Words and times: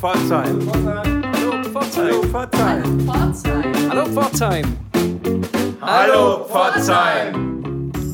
Pforzheim. 0.00 0.58
Hallo 0.72 1.62
Pforzheim. 1.62 2.34
Hallo 3.90 4.06
Pforzheim. 4.06 4.64
Hallo 5.82 6.44
Pforzheim. 6.46 7.50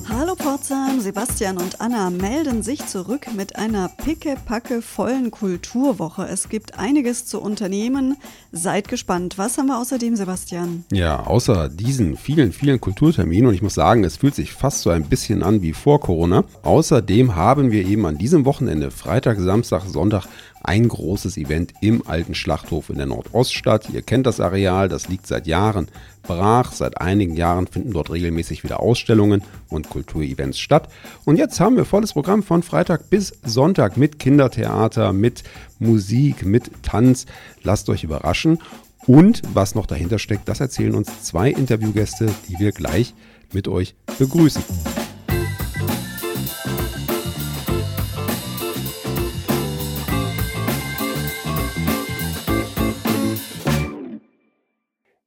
Hallo 0.08 0.34
Pforzheim, 0.34 1.00
Sebastian 1.00 1.58
und 1.58 1.80
Anna 1.80 2.10
melden 2.10 2.62
sich 2.62 2.86
zurück 2.86 3.26
mit 3.36 3.54
einer 3.56 3.88
pickepacke 3.88 4.82
vollen 4.82 5.30
Kulturwoche. 5.30 6.26
Es 6.26 6.48
gibt 6.48 6.76
einiges 6.76 7.26
zu 7.26 7.40
unternehmen. 7.40 8.16
Seid 8.50 8.88
gespannt. 8.88 9.38
Was 9.38 9.56
haben 9.56 9.66
wir 9.66 9.78
außerdem, 9.78 10.16
Sebastian? 10.16 10.84
Ja, 10.90 11.24
außer 11.24 11.68
diesen 11.68 12.16
vielen, 12.16 12.52
vielen 12.52 12.80
Kulturterminen 12.80 13.46
und 13.48 13.54
ich 13.54 13.62
muss 13.62 13.74
sagen, 13.74 14.02
es 14.02 14.16
fühlt 14.16 14.34
sich 14.34 14.52
fast 14.52 14.80
so 14.80 14.90
ein 14.90 15.04
bisschen 15.04 15.44
an 15.44 15.62
wie 15.62 15.74
vor 15.74 16.00
Corona. 16.00 16.42
Außerdem 16.62 17.36
haben 17.36 17.70
wir 17.70 17.86
eben 17.86 18.06
an 18.06 18.18
diesem 18.18 18.44
Wochenende, 18.44 18.90
Freitag, 18.90 19.38
Samstag, 19.38 19.82
Sonntag, 19.86 20.26
ein 20.62 20.88
großes 20.88 21.36
Event 21.36 21.74
im 21.80 22.06
alten 22.06 22.34
Schlachthof 22.34 22.90
in 22.90 22.96
der 22.96 23.06
Nordoststadt. 23.06 23.88
Ihr 23.90 24.02
kennt 24.02 24.26
das 24.26 24.40
Areal, 24.40 24.88
das 24.88 25.08
liegt 25.08 25.26
seit 25.26 25.46
Jahren 25.46 25.88
brach. 26.22 26.72
Seit 26.72 27.00
einigen 27.00 27.36
Jahren 27.36 27.66
finden 27.66 27.92
dort 27.92 28.10
regelmäßig 28.10 28.64
wieder 28.64 28.80
Ausstellungen 28.80 29.42
und 29.68 29.88
Kulturevents 29.88 30.58
statt. 30.58 30.88
Und 31.24 31.36
jetzt 31.36 31.60
haben 31.60 31.76
wir 31.76 31.84
volles 31.84 32.12
Programm 32.12 32.42
von 32.42 32.62
Freitag 32.62 33.10
bis 33.10 33.32
Sonntag 33.44 33.96
mit 33.96 34.18
Kindertheater, 34.18 35.12
mit 35.12 35.44
Musik, 35.78 36.44
mit 36.44 36.70
Tanz. 36.82 37.26
Lasst 37.62 37.88
euch 37.88 38.04
überraschen. 38.04 38.58
Und 39.06 39.42
was 39.54 39.76
noch 39.76 39.86
dahinter 39.86 40.18
steckt, 40.18 40.48
das 40.48 40.60
erzählen 40.60 40.94
uns 40.94 41.22
zwei 41.22 41.50
Interviewgäste, 41.50 42.26
die 42.48 42.58
wir 42.58 42.72
gleich 42.72 43.14
mit 43.52 43.68
euch 43.68 43.94
begrüßen. 44.18 44.64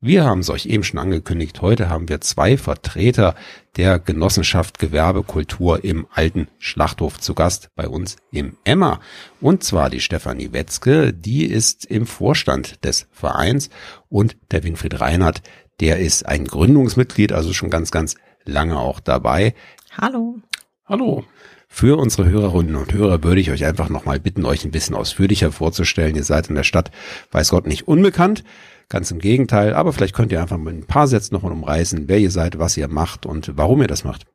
Wir 0.09 0.25
haben 0.25 0.39
es 0.39 0.49
euch 0.49 0.65
eben 0.65 0.83
schon 0.83 0.99
angekündigt. 0.99 1.61
Heute 1.61 1.88
haben 1.88 2.09
wir 2.09 2.19
zwei 2.19 2.57
Vertreter 2.57 3.35
der 3.77 3.99
Genossenschaft 3.99 4.79
Gewerbekultur 4.79 5.83
im 5.83 6.07
alten 6.11 6.47
Schlachthof 6.57 7.19
zu 7.19 7.35
Gast 7.35 7.69
bei 7.75 7.88
uns 7.88 8.16
im 8.31 8.57
Emma. 8.63 9.01
Und 9.39 9.63
zwar 9.63 9.91
die 9.91 9.99
Stefanie 9.99 10.51
Wetzke, 10.51 11.13
die 11.13 11.45
ist 11.45 11.85
im 11.85 12.07
Vorstand 12.07 12.83
des 12.83 13.05
Vereins 13.11 13.69
und 14.09 14.35
der 14.49 14.63
Winfried 14.63 14.99
Reinhardt, 14.99 15.43
der 15.79 15.99
ist 15.99 16.25
ein 16.25 16.45
Gründungsmitglied, 16.45 17.31
also 17.31 17.53
schon 17.53 17.69
ganz, 17.69 17.91
ganz 17.91 18.16
lange 18.45 18.79
auch 18.79 18.99
dabei. 18.99 19.53
Hallo. 19.95 20.39
Hallo. 20.85 21.23
Für 21.67 21.99
unsere 21.99 22.27
Hörerinnen 22.27 22.77
und 22.77 22.94
Hörer 22.94 23.23
würde 23.23 23.41
ich 23.41 23.51
euch 23.51 23.63
einfach 23.63 23.89
nochmal 23.89 24.19
bitten, 24.19 24.44
euch 24.44 24.66
ein 24.66 24.71
bisschen 24.71 24.95
ausführlicher 24.95 25.51
vorzustellen. 25.51 26.16
Ihr 26.16 26.23
seid 26.23 26.47
in 26.47 26.55
der 26.55 26.63
Stadt, 26.63 26.89
weiß 27.31 27.49
Gott, 27.51 27.67
nicht 27.67 27.88
unbekannt. 27.88 28.44
Ganz 28.89 29.11
im 29.11 29.19
Gegenteil, 29.19 29.75
aber 29.75 29.93
vielleicht 29.93 30.15
könnt 30.15 30.31
ihr 30.31 30.41
einfach 30.41 30.57
mit 30.57 30.75
ein 30.75 30.87
paar 30.87 31.07
Sätzen 31.07 31.35
nochmal 31.35 31.51
umreißen, 31.51 32.07
wer 32.07 32.17
ihr 32.17 32.31
seid, 32.31 32.57
was 32.57 32.75
ihr 32.75 32.87
macht 32.87 33.27
und 33.27 33.55
warum 33.55 33.81
ihr 33.81 33.87
das 33.87 34.03
macht. 34.03 34.25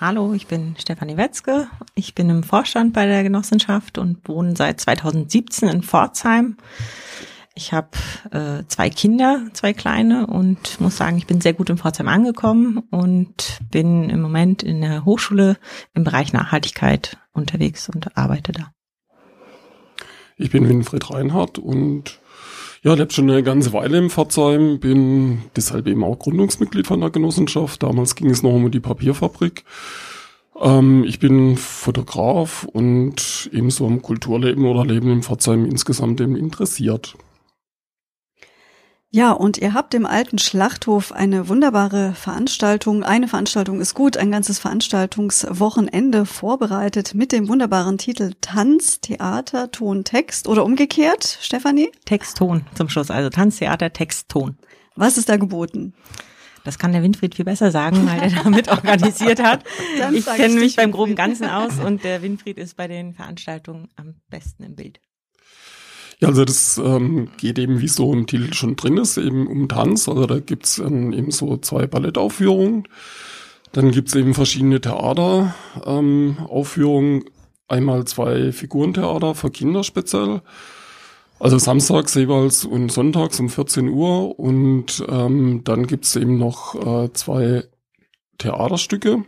Hallo, 0.00 0.32
ich 0.32 0.46
bin 0.46 0.76
Stefanie 0.78 1.16
Wetzke. 1.16 1.66
Ich 1.96 2.14
bin 2.14 2.30
im 2.30 2.44
Vorstand 2.44 2.92
bei 2.92 3.06
der 3.06 3.24
Genossenschaft 3.24 3.98
und 3.98 4.26
wohne 4.28 4.54
seit 4.56 4.80
2017 4.80 5.68
in 5.68 5.82
Pforzheim. 5.82 6.58
Ich 7.56 7.72
habe 7.72 7.90
äh, 8.30 8.62
zwei 8.68 8.88
Kinder, 8.88 9.42
zwei 9.52 9.72
kleine 9.72 10.28
und 10.28 10.80
muss 10.80 10.96
sagen, 10.96 11.18
ich 11.18 11.26
bin 11.26 11.40
sehr 11.40 11.52
gut 11.52 11.68
in 11.70 11.76
Pforzheim 11.76 12.06
angekommen 12.06 12.78
und 12.90 13.58
bin 13.68 14.08
im 14.08 14.22
Moment 14.22 14.62
in 14.62 14.80
der 14.80 15.04
Hochschule 15.04 15.58
im 15.92 16.04
Bereich 16.04 16.32
Nachhaltigkeit 16.32 17.18
unterwegs 17.32 17.88
und 17.88 18.16
arbeite 18.16 18.52
da. 18.52 18.72
Ich 20.36 20.50
bin 20.50 20.68
Winfried 20.68 21.10
Reinhardt 21.10 21.58
und 21.58 22.20
ja, 22.82 22.94
lebe 22.94 23.12
schon 23.12 23.30
eine 23.30 23.42
ganze 23.42 23.72
Weile 23.72 23.98
im 23.98 24.08
Pforzheim, 24.08 24.80
bin 24.80 25.42
deshalb 25.54 25.86
eben 25.86 26.02
auch 26.02 26.18
Gründungsmitglied 26.18 26.86
von 26.86 27.00
der 27.00 27.10
Genossenschaft. 27.10 27.82
Damals 27.82 28.14
ging 28.14 28.30
es 28.30 28.42
noch 28.42 28.52
um 28.52 28.70
die 28.70 28.80
Papierfabrik. 28.80 29.64
Ähm, 30.58 31.04
ich 31.04 31.18
bin 31.18 31.56
Fotograf 31.56 32.64
und 32.64 33.50
ebenso 33.52 33.86
am 33.86 34.00
Kulturleben 34.00 34.64
oder 34.64 34.86
Leben 34.86 35.10
im 35.10 35.22
Pforzheim 35.22 35.66
insgesamt 35.66 36.20
eben 36.20 36.36
interessiert. 36.36 37.16
Ja, 39.12 39.32
und 39.32 39.58
ihr 39.58 39.74
habt 39.74 39.92
im 39.94 40.06
alten 40.06 40.38
Schlachthof 40.38 41.10
eine 41.10 41.48
wunderbare 41.48 42.14
Veranstaltung. 42.14 43.02
Eine 43.02 43.26
Veranstaltung 43.26 43.80
ist 43.80 43.94
gut, 43.94 44.16
ein 44.16 44.30
ganzes 44.30 44.60
Veranstaltungswochenende 44.60 46.24
vorbereitet 46.24 47.12
mit 47.14 47.32
dem 47.32 47.48
wunderbaren 47.48 47.98
Titel 47.98 48.34
Tanz, 48.40 49.00
Theater, 49.00 49.72
Ton, 49.72 50.04
Text 50.04 50.46
oder 50.46 50.64
umgekehrt, 50.64 51.38
Stefanie? 51.40 51.90
Text, 52.04 52.36
Ton 52.36 52.64
zum 52.74 52.88
Schluss, 52.88 53.10
also 53.10 53.30
Tanz, 53.30 53.56
Theater, 53.56 53.92
Text, 53.92 54.28
Ton. 54.28 54.56
Was 54.94 55.18
ist 55.18 55.28
da 55.28 55.38
geboten? 55.38 55.92
Das 56.62 56.78
kann 56.78 56.92
der 56.92 57.02
Winfried 57.02 57.34
viel 57.34 57.44
besser 57.44 57.72
sagen, 57.72 58.06
weil 58.06 58.20
er 58.20 58.44
damit 58.44 58.68
organisiert 58.68 59.42
hat. 59.42 59.64
Ich 60.12 60.26
kenne 60.26 60.54
mich 60.54 60.76
beim 60.76 60.92
groben 60.92 61.16
Ganzen 61.16 61.46
aus 61.48 61.80
und 61.84 62.04
der 62.04 62.22
Winfried 62.22 62.58
ist 62.58 62.76
bei 62.76 62.86
den 62.86 63.14
Veranstaltungen 63.14 63.88
am 63.96 64.14
besten 64.28 64.62
im 64.62 64.76
Bild. 64.76 65.00
Ja, 66.20 66.28
also 66.28 66.44
das 66.44 66.78
ähm, 66.78 67.28
geht 67.38 67.58
eben, 67.58 67.80
wie 67.80 67.88
so 67.88 68.12
im 68.12 68.26
Titel 68.26 68.52
schon 68.52 68.76
drin 68.76 68.98
ist, 68.98 69.16
eben 69.16 69.46
um 69.46 69.68
Tanz. 69.68 70.06
Also 70.08 70.26
da 70.26 70.38
gibt's 70.38 70.78
ähm, 70.78 71.14
eben 71.14 71.30
so 71.30 71.56
zwei 71.56 71.86
Ballettaufführungen. 71.86 72.86
Dann 73.72 73.90
gibt's 73.90 74.14
eben 74.14 74.34
verschiedene 74.34 74.80
Theateraufführungen. 74.80 77.22
Ähm, 77.22 77.24
Einmal 77.68 78.04
zwei 78.04 78.50
Figurentheater 78.50 79.36
für 79.36 79.50
Kinder 79.50 79.84
speziell. 79.84 80.42
Also 81.38 81.56
samstags 81.56 82.16
jeweils 82.16 82.64
und 82.64 82.90
sonntags 82.90 83.38
um 83.38 83.48
14 83.48 83.88
Uhr. 83.88 84.38
Und 84.38 85.04
ähm, 85.08 85.62
dann 85.64 85.86
gibt's 85.86 86.16
eben 86.16 86.36
noch 86.36 86.74
äh, 86.74 87.12
zwei 87.12 87.64
Theaterstücke. 88.38 89.24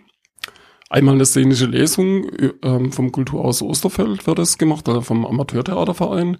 Einmal 0.90 1.14
eine 1.14 1.24
szenische 1.24 1.66
Lesung 1.66 2.28
äh, 2.28 2.90
vom 2.90 3.12
Kulturhaus 3.12 3.62
Osterfeld 3.62 4.26
wird 4.26 4.38
das 4.38 4.58
gemacht, 4.58 4.88
also 4.88 5.00
vom 5.00 5.24
Amateurtheaterverein. 5.24 6.36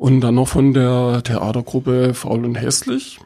Und 0.00 0.22
dann 0.22 0.36
noch 0.36 0.48
von 0.48 0.72
der 0.72 1.20
Theatergruppe 1.22 2.14
Faul 2.14 2.46
und 2.46 2.54
Hässlich. 2.54 3.20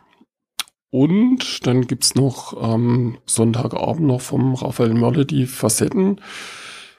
Und 0.90 1.64
dann 1.68 1.86
gibt's 1.86 2.16
noch 2.16 2.52
ähm, 2.60 3.18
Sonntagabend 3.26 4.08
noch 4.08 4.20
vom 4.20 4.54
Raphael 4.54 4.92
Mörle 4.92 5.24
die 5.24 5.46
Facetten, 5.46 6.20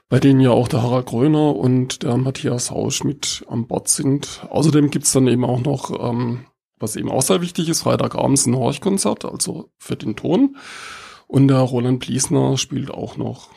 bei 0.07 0.21
denen 0.21 0.39
ja 0.39 0.51
auch 0.51 0.69
der 0.69 0.81
Harald 0.81 1.07
Gröner 1.07 1.57
und 1.57 2.03
der 2.03 2.15
Matthias 2.15 2.71
Hausch 2.71 3.03
mit 3.03 3.43
an 3.49 3.67
Bord 3.67 3.89
sind. 3.89 4.47
Außerdem 4.49 4.91
gibt's 4.91 5.11
dann 5.11 5.27
eben 5.27 5.43
auch 5.43 5.59
noch, 5.59 5.91
ähm, 6.09 6.45
was 6.79 6.95
eben 6.95 7.11
auch 7.11 7.21
sehr 7.21 7.41
wichtig 7.41 7.67
ist, 7.67 7.81
Freitagabends 7.81 8.45
ein 8.45 8.55
Horchkonzert, 8.55 9.25
also 9.25 9.71
für 9.77 9.97
den 9.97 10.15
Ton. 10.15 10.55
Und 11.27 11.49
der 11.49 11.59
Roland 11.59 11.99
Bliesner 11.99 12.55
spielt 12.55 12.91
auch 12.91 13.17
noch. 13.17 13.49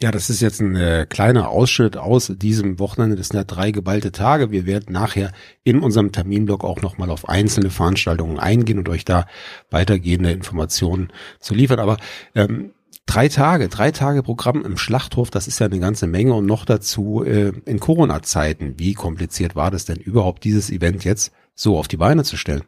Ja, 0.00 0.12
das 0.12 0.30
ist 0.30 0.40
jetzt 0.40 0.60
ein 0.60 0.76
äh, 0.76 1.06
kleiner 1.08 1.48
Ausschnitt 1.48 1.96
aus 1.96 2.32
diesem 2.36 2.78
Wochenende. 2.78 3.16
Das 3.16 3.28
sind 3.28 3.36
ja 3.36 3.42
drei 3.42 3.72
geballte 3.72 4.12
Tage. 4.12 4.52
Wir 4.52 4.64
werden 4.64 4.92
nachher 4.92 5.32
in 5.64 5.80
unserem 5.80 6.12
Terminblock 6.12 6.62
auch 6.62 6.82
nochmal 6.82 7.10
auf 7.10 7.28
einzelne 7.28 7.70
Veranstaltungen 7.70 8.38
eingehen 8.38 8.78
und 8.78 8.88
euch 8.88 9.04
da 9.04 9.26
weitergehende 9.70 10.30
Informationen 10.30 11.12
zu 11.40 11.52
liefern. 11.52 11.80
Aber 11.80 11.96
ähm, 12.36 12.74
drei 13.06 13.28
Tage, 13.28 13.68
drei 13.68 13.90
Tage 13.90 14.22
Programm 14.22 14.64
im 14.64 14.76
Schlachthof, 14.76 15.30
das 15.30 15.48
ist 15.48 15.58
ja 15.58 15.66
eine 15.66 15.80
ganze 15.80 16.06
Menge 16.06 16.32
und 16.34 16.46
noch 16.46 16.64
dazu 16.64 17.24
äh, 17.24 17.52
in 17.64 17.80
Corona-Zeiten. 17.80 18.78
Wie 18.78 18.94
kompliziert 18.94 19.56
war 19.56 19.72
das 19.72 19.84
denn 19.84 19.96
überhaupt, 19.96 20.44
dieses 20.44 20.70
Event 20.70 21.02
jetzt 21.02 21.32
so 21.56 21.76
auf 21.76 21.88
die 21.88 21.96
Beine 21.96 22.22
zu 22.22 22.36
stellen? 22.36 22.62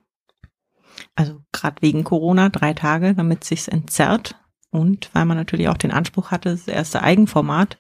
Also 1.15 1.43
gerade 1.53 1.81
wegen 1.81 2.03
Corona 2.03 2.49
drei 2.49 2.75
Tage, 2.75 3.15
damit 3.15 3.45
sich's 3.45 3.69
entzerrt 3.69 4.35
und 4.71 5.11
weil 5.13 5.25
man 5.25 5.37
natürlich 5.37 5.69
auch 5.69 5.77
den 5.77 5.93
Anspruch 5.93 6.31
hatte, 6.31 6.51
das 6.51 6.69
erste 6.69 7.03
Eigenformat, 7.03 7.79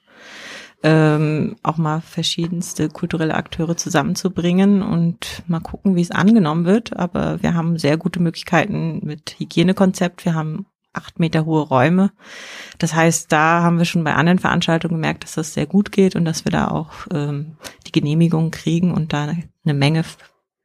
ähm, 0.82 1.56
auch 1.62 1.76
mal 1.76 2.00
verschiedenste 2.00 2.88
kulturelle 2.88 3.34
Akteure 3.34 3.76
zusammenzubringen 3.76 4.82
und 4.82 5.42
mal 5.46 5.60
gucken, 5.60 5.94
wie 5.94 6.00
es 6.00 6.10
angenommen 6.10 6.64
wird. 6.64 6.96
Aber 6.96 7.42
wir 7.42 7.54
haben 7.54 7.78
sehr 7.78 7.98
gute 7.98 8.20
Möglichkeiten 8.20 9.00
mit 9.04 9.36
Hygienekonzept. 9.38 10.24
Wir 10.24 10.34
haben 10.34 10.66
acht 10.92 11.20
Meter 11.20 11.44
hohe 11.44 11.62
Räume. 11.62 12.12
Das 12.78 12.94
heißt, 12.94 13.30
da 13.30 13.62
haben 13.62 13.78
wir 13.78 13.84
schon 13.84 14.04
bei 14.04 14.14
anderen 14.14 14.38
Veranstaltungen 14.38 14.94
gemerkt, 14.94 15.24
dass 15.24 15.34
das 15.34 15.54
sehr 15.54 15.66
gut 15.66 15.92
geht 15.92 16.16
und 16.16 16.24
dass 16.24 16.44
wir 16.44 16.52
da 16.52 16.68
auch 16.68 16.92
ähm, 17.12 17.56
die 17.86 17.92
Genehmigung 17.92 18.50
kriegen 18.50 18.92
und 18.92 19.12
da 19.12 19.28
eine 19.64 19.74
Menge 19.74 20.04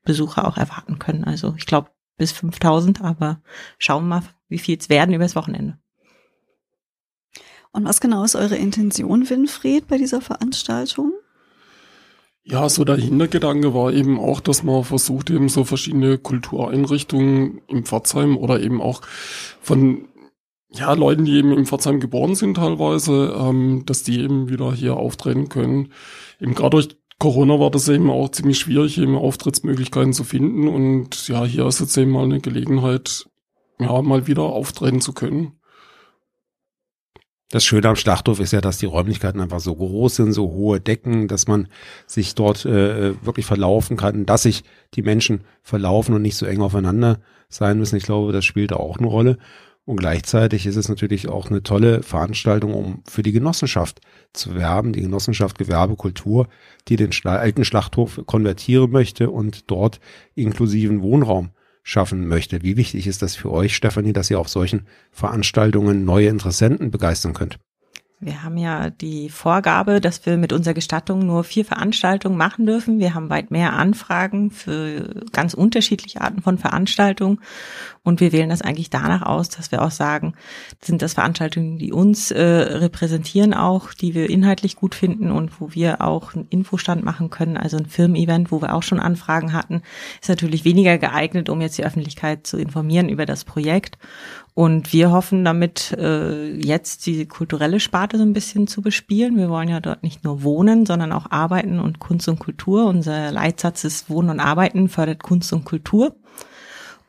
Besucher 0.03 0.47
auch 0.47 0.57
erwarten 0.57 0.97
können. 0.97 1.25
Also 1.25 1.55
ich 1.57 1.65
glaube 1.65 1.89
bis 2.17 2.31
5000, 2.31 3.01
aber 3.01 3.41
schauen 3.77 4.03
wir 4.03 4.21
mal, 4.21 4.23
wie 4.47 4.59
viel 4.59 4.77
es 4.77 4.89
werden 4.89 5.13
übers 5.13 5.35
Wochenende. 5.35 5.77
Und 7.75 7.83
was 7.83 7.99
genau 7.99 8.23
ist 8.23 8.35
eure 8.35 8.55
Intention, 8.55 9.29
Winfried, 9.29 9.89
bei 9.89 9.97
dieser 9.97 10.21
Veranstaltung? 10.21 11.11
Ja, 12.41 12.69
so 12.69 12.85
der 12.85 12.95
Hintergedanke 12.95 13.73
war 13.73 13.91
eben 13.91 14.17
auch, 14.17 14.39
dass 14.39 14.63
man 14.63 14.85
versucht, 14.85 15.29
eben 15.29 15.49
so 15.49 15.65
verschiedene 15.65 16.17
Kultureinrichtungen 16.17 17.59
im 17.67 17.83
Pforzheim 17.83 18.37
oder 18.37 18.61
eben 18.61 18.81
auch 18.81 19.01
von 19.59 20.07
ja, 20.69 20.93
Leuten, 20.93 21.25
die 21.25 21.33
eben 21.33 21.51
im 21.51 21.65
Pforzheim 21.65 21.99
geboren 21.99 22.35
sind 22.35 22.55
teilweise, 22.55 23.35
ähm, 23.37 23.83
dass 23.85 24.03
die 24.03 24.21
eben 24.21 24.47
wieder 24.47 24.71
hier 24.73 24.95
auftreten 24.95 25.49
können. 25.49 25.91
Eben 26.39 26.55
gerade 26.55 26.77
durch 26.77 26.97
Corona 27.19 27.59
war 27.59 27.71
das 27.71 27.89
eben 27.89 28.09
auch 28.09 28.29
ziemlich 28.29 28.57
schwierig, 28.57 28.97
eben 28.99 29.17
Auftrittsmöglichkeiten 29.17 30.13
zu 30.13 30.23
finden. 30.23 30.69
Und 30.69 31.27
ja, 31.27 31.43
hier 31.43 31.65
ist 31.65 31.81
jetzt 31.81 31.97
eben 31.97 32.11
mal 32.11 32.23
eine 32.23 32.39
Gelegenheit, 32.39 33.25
ja, 33.79 34.01
mal 34.01 34.27
wieder 34.27 34.43
auftreten 34.43 35.01
zu 35.01 35.11
können. 35.11 35.59
Das 37.55 37.63
Schöne 37.63 37.87
am 37.87 37.95
Schlachthof 37.95 38.41
ist 38.41 38.51
ja, 38.51 38.59
dass 38.59 38.79
die 38.79 38.85
Räumlichkeiten 38.85 39.39
einfach 39.39 39.61
so 39.61 39.73
groß 39.73 40.17
sind, 40.17 40.33
so 40.33 40.51
hohe 40.51 40.81
Decken, 40.81 41.29
dass 41.29 41.47
man 41.47 41.69
sich 42.05 42.35
dort 42.35 42.65
äh, 42.65 43.13
wirklich 43.25 43.45
verlaufen 43.45 43.95
kann, 43.95 44.25
dass 44.25 44.43
sich 44.43 44.65
die 44.93 45.03
Menschen 45.03 45.45
verlaufen 45.63 46.13
und 46.13 46.21
nicht 46.21 46.35
so 46.35 46.45
eng 46.45 46.59
aufeinander 46.59 47.21
sein 47.47 47.79
müssen. 47.79 47.95
Ich 47.95 48.03
glaube, 48.03 48.33
das 48.33 48.43
spielt 48.43 48.73
auch 48.73 48.97
eine 48.97 49.07
Rolle. 49.07 49.37
Und 49.85 49.95
gleichzeitig 49.95 50.65
ist 50.65 50.75
es 50.75 50.89
natürlich 50.89 51.29
auch 51.29 51.49
eine 51.49 51.63
tolle 51.63 52.03
Veranstaltung, 52.03 52.73
um 52.73 53.03
für 53.07 53.23
die 53.23 53.31
Genossenschaft 53.31 54.01
zu 54.33 54.53
werben, 54.55 54.91
die 54.91 55.03
Genossenschaft 55.03 55.57
Gewerbekultur, 55.57 56.49
die 56.89 56.97
den 56.97 57.11
alten 57.23 57.63
Schlachthof 57.63 58.19
konvertieren 58.25 58.91
möchte 58.91 59.29
und 59.29 59.71
dort 59.71 60.01
inklusiven 60.33 61.01
Wohnraum 61.01 61.51
schaffen 61.85 62.27
möchte. 62.27 62.63
Wie 62.63 62.75
wichtig 62.75 63.07
ist 63.07 63.21
das 63.21 63.35
für 63.35 63.51
euch, 63.51 63.75
Stefanie, 63.75 64.11
dass 64.11 64.31
ihr 64.31 64.39
auf 64.39 64.49
solchen 64.49 64.87
Veranstaltungen 65.11 66.03
neue 66.03 66.27
Interessenten 66.27 66.91
begeistern 66.91 67.33
könnt? 67.33 67.59
Wir 68.21 68.43
haben 68.43 68.55
ja 68.57 68.89
die 68.89 69.29
Vorgabe, 69.29 69.99
dass 69.99 70.25
wir 70.25 70.37
mit 70.37 70.53
unserer 70.53 70.73
Gestattung 70.73 71.25
nur 71.25 71.43
vier 71.43 71.65
Veranstaltungen 71.65 72.37
machen 72.37 72.65
dürfen. 72.65 72.97
Wir 72.97 73.13
haben 73.13 73.29
weit 73.29 73.51
mehr 73.51 73.73
Anfragen 73.73 74.51
für 74.51 75.25
ganz 75.33 75.53
unterschiedliche 75.53 76.21
Arten 76.21 76.41
von 76.41 76.57
Veranstaltungen. 76.57 77.41
Und 78.03 78.21
wir 78.21 78.31
wählen 78.31 78.49
das 78.49 78.61
eigentlich 78.61 78.89
danach 78.89 79.21
aus, 79.23 79.49
dass 79.49 79.71
wir 79.71 79.81
auch 79.81 79.91
sagen, 79.91 80.35
sind 80.81 81.01
das 81.01 81.15
Veranstaltungen, 81.15 81.77
die 81.77 81.91
uns 81.91 82.31
äh, 82.31 82.41
repräsentieren 82.41 83.53
auch, 83.53 83.93
die 83.93 84.13
wir 84.13 84.29
inhaltlich 84.29 84.77
gut 84.77 84.95
finden 84.95 85.29
und 85.29 85.59
wo 85.59 85.73
wir 85.73 86.01
auch 86.01 86.35
einen 86.35 86.47
Infostand 86.49 87.03
machen 87.03 87.29
können. 87.29 87.57
Also 87.57 87.75
ein 87.75 87.85
Firmen-Event, 87.85 88.49
wo 88.49 88.61
wir 88.61 88.75
auch 88.75 88.83
schon 88.83 89.01
Anfragen 89.01 89.51
hatten, 89.51 89.81
ist 90.21 90.29
natürlich 90.29 90.63
weniger 90.63 90.97
geeignet, 90.97 91.49
um 91.49 91.59
jetzt 91.59 91.77
die 91.77 91.85
Öffentlichkeit 91.85 92.47
zu 92.47 92.57
informieren 92.57 93.09
über 93.09 93.25
das 93.25 93.43
Projekt. 93.43 93.97
Und 94.55 94.93
wir 94.93 95.11
hoffen 95.11 95.43
damit 95.43 95.91
äh, 95.99 96.55
jetzt 96.55 97.05
die 97.05 97.25
kulturelle 97.25 97.81
Sparte 97.81 98.17
so 98.17 98.23
ein 98.23 98.31
bisschen 98.31 98.67
zu 98.67 98.81
bespielen. 98.81 99.35
Wir 99.35 99.49
wollen 99.49 99.67
ja 99.67 99.81
dort 99.81 100.01
nicht 100.01 100.23
nur 100.23 100.43
wohnen, 100.43 100.85
sondern 100.85 101.11
auch 101.11 101.29
arbeiten 101.29 101.77
und 101.77 101.99
Kunst 101.99 102.29
und 102.29 102.39
Kultur. 102.39 102.85
Unser 102.85 103.31
Leitsatz 103.31 103.83
ist 103.83 104.09
Wohnen 104.09 104.29
und 104.29 104.39
Arbeiten 104.39 104.87
fördert 104.87 105.21
Kunst 105.21 105.51
und 105.51 105.65
Kultur. 105.65 106.15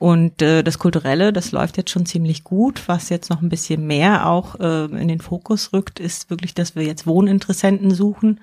Und 0.00 0.43
äh, 0.43 0.64
das 0.64 0.81
Kulturelle, 0.81 1.32
das 1.32 1.52
läuft 1.52 1.76
jetzt 1.76 1.90
schon 1.90 2.04
ziemlich 2.04 2.43
gut. 2.43 2.82
Was 2.88 3.10
jetzt 3.10 3.31
noch 3.31 3.40
ein 3.40 3.49
bisschen 3.49 3.87
mehr 3.87 4.28
auch 4.28 4.58
äh, 4.58 4.87
in 4.87 5.06
den 5.06 5.20
Fokus 5.20 5.72
rückt, 5.72 6.00
ist 6.00 6.31
wirklich, 6.31 6.52
dass 6.52 6.75
wir 6.75 6.82
jetzt 6.82 7.06
Wohninteressenten 7.06 7.92
suchen 7.92 8.40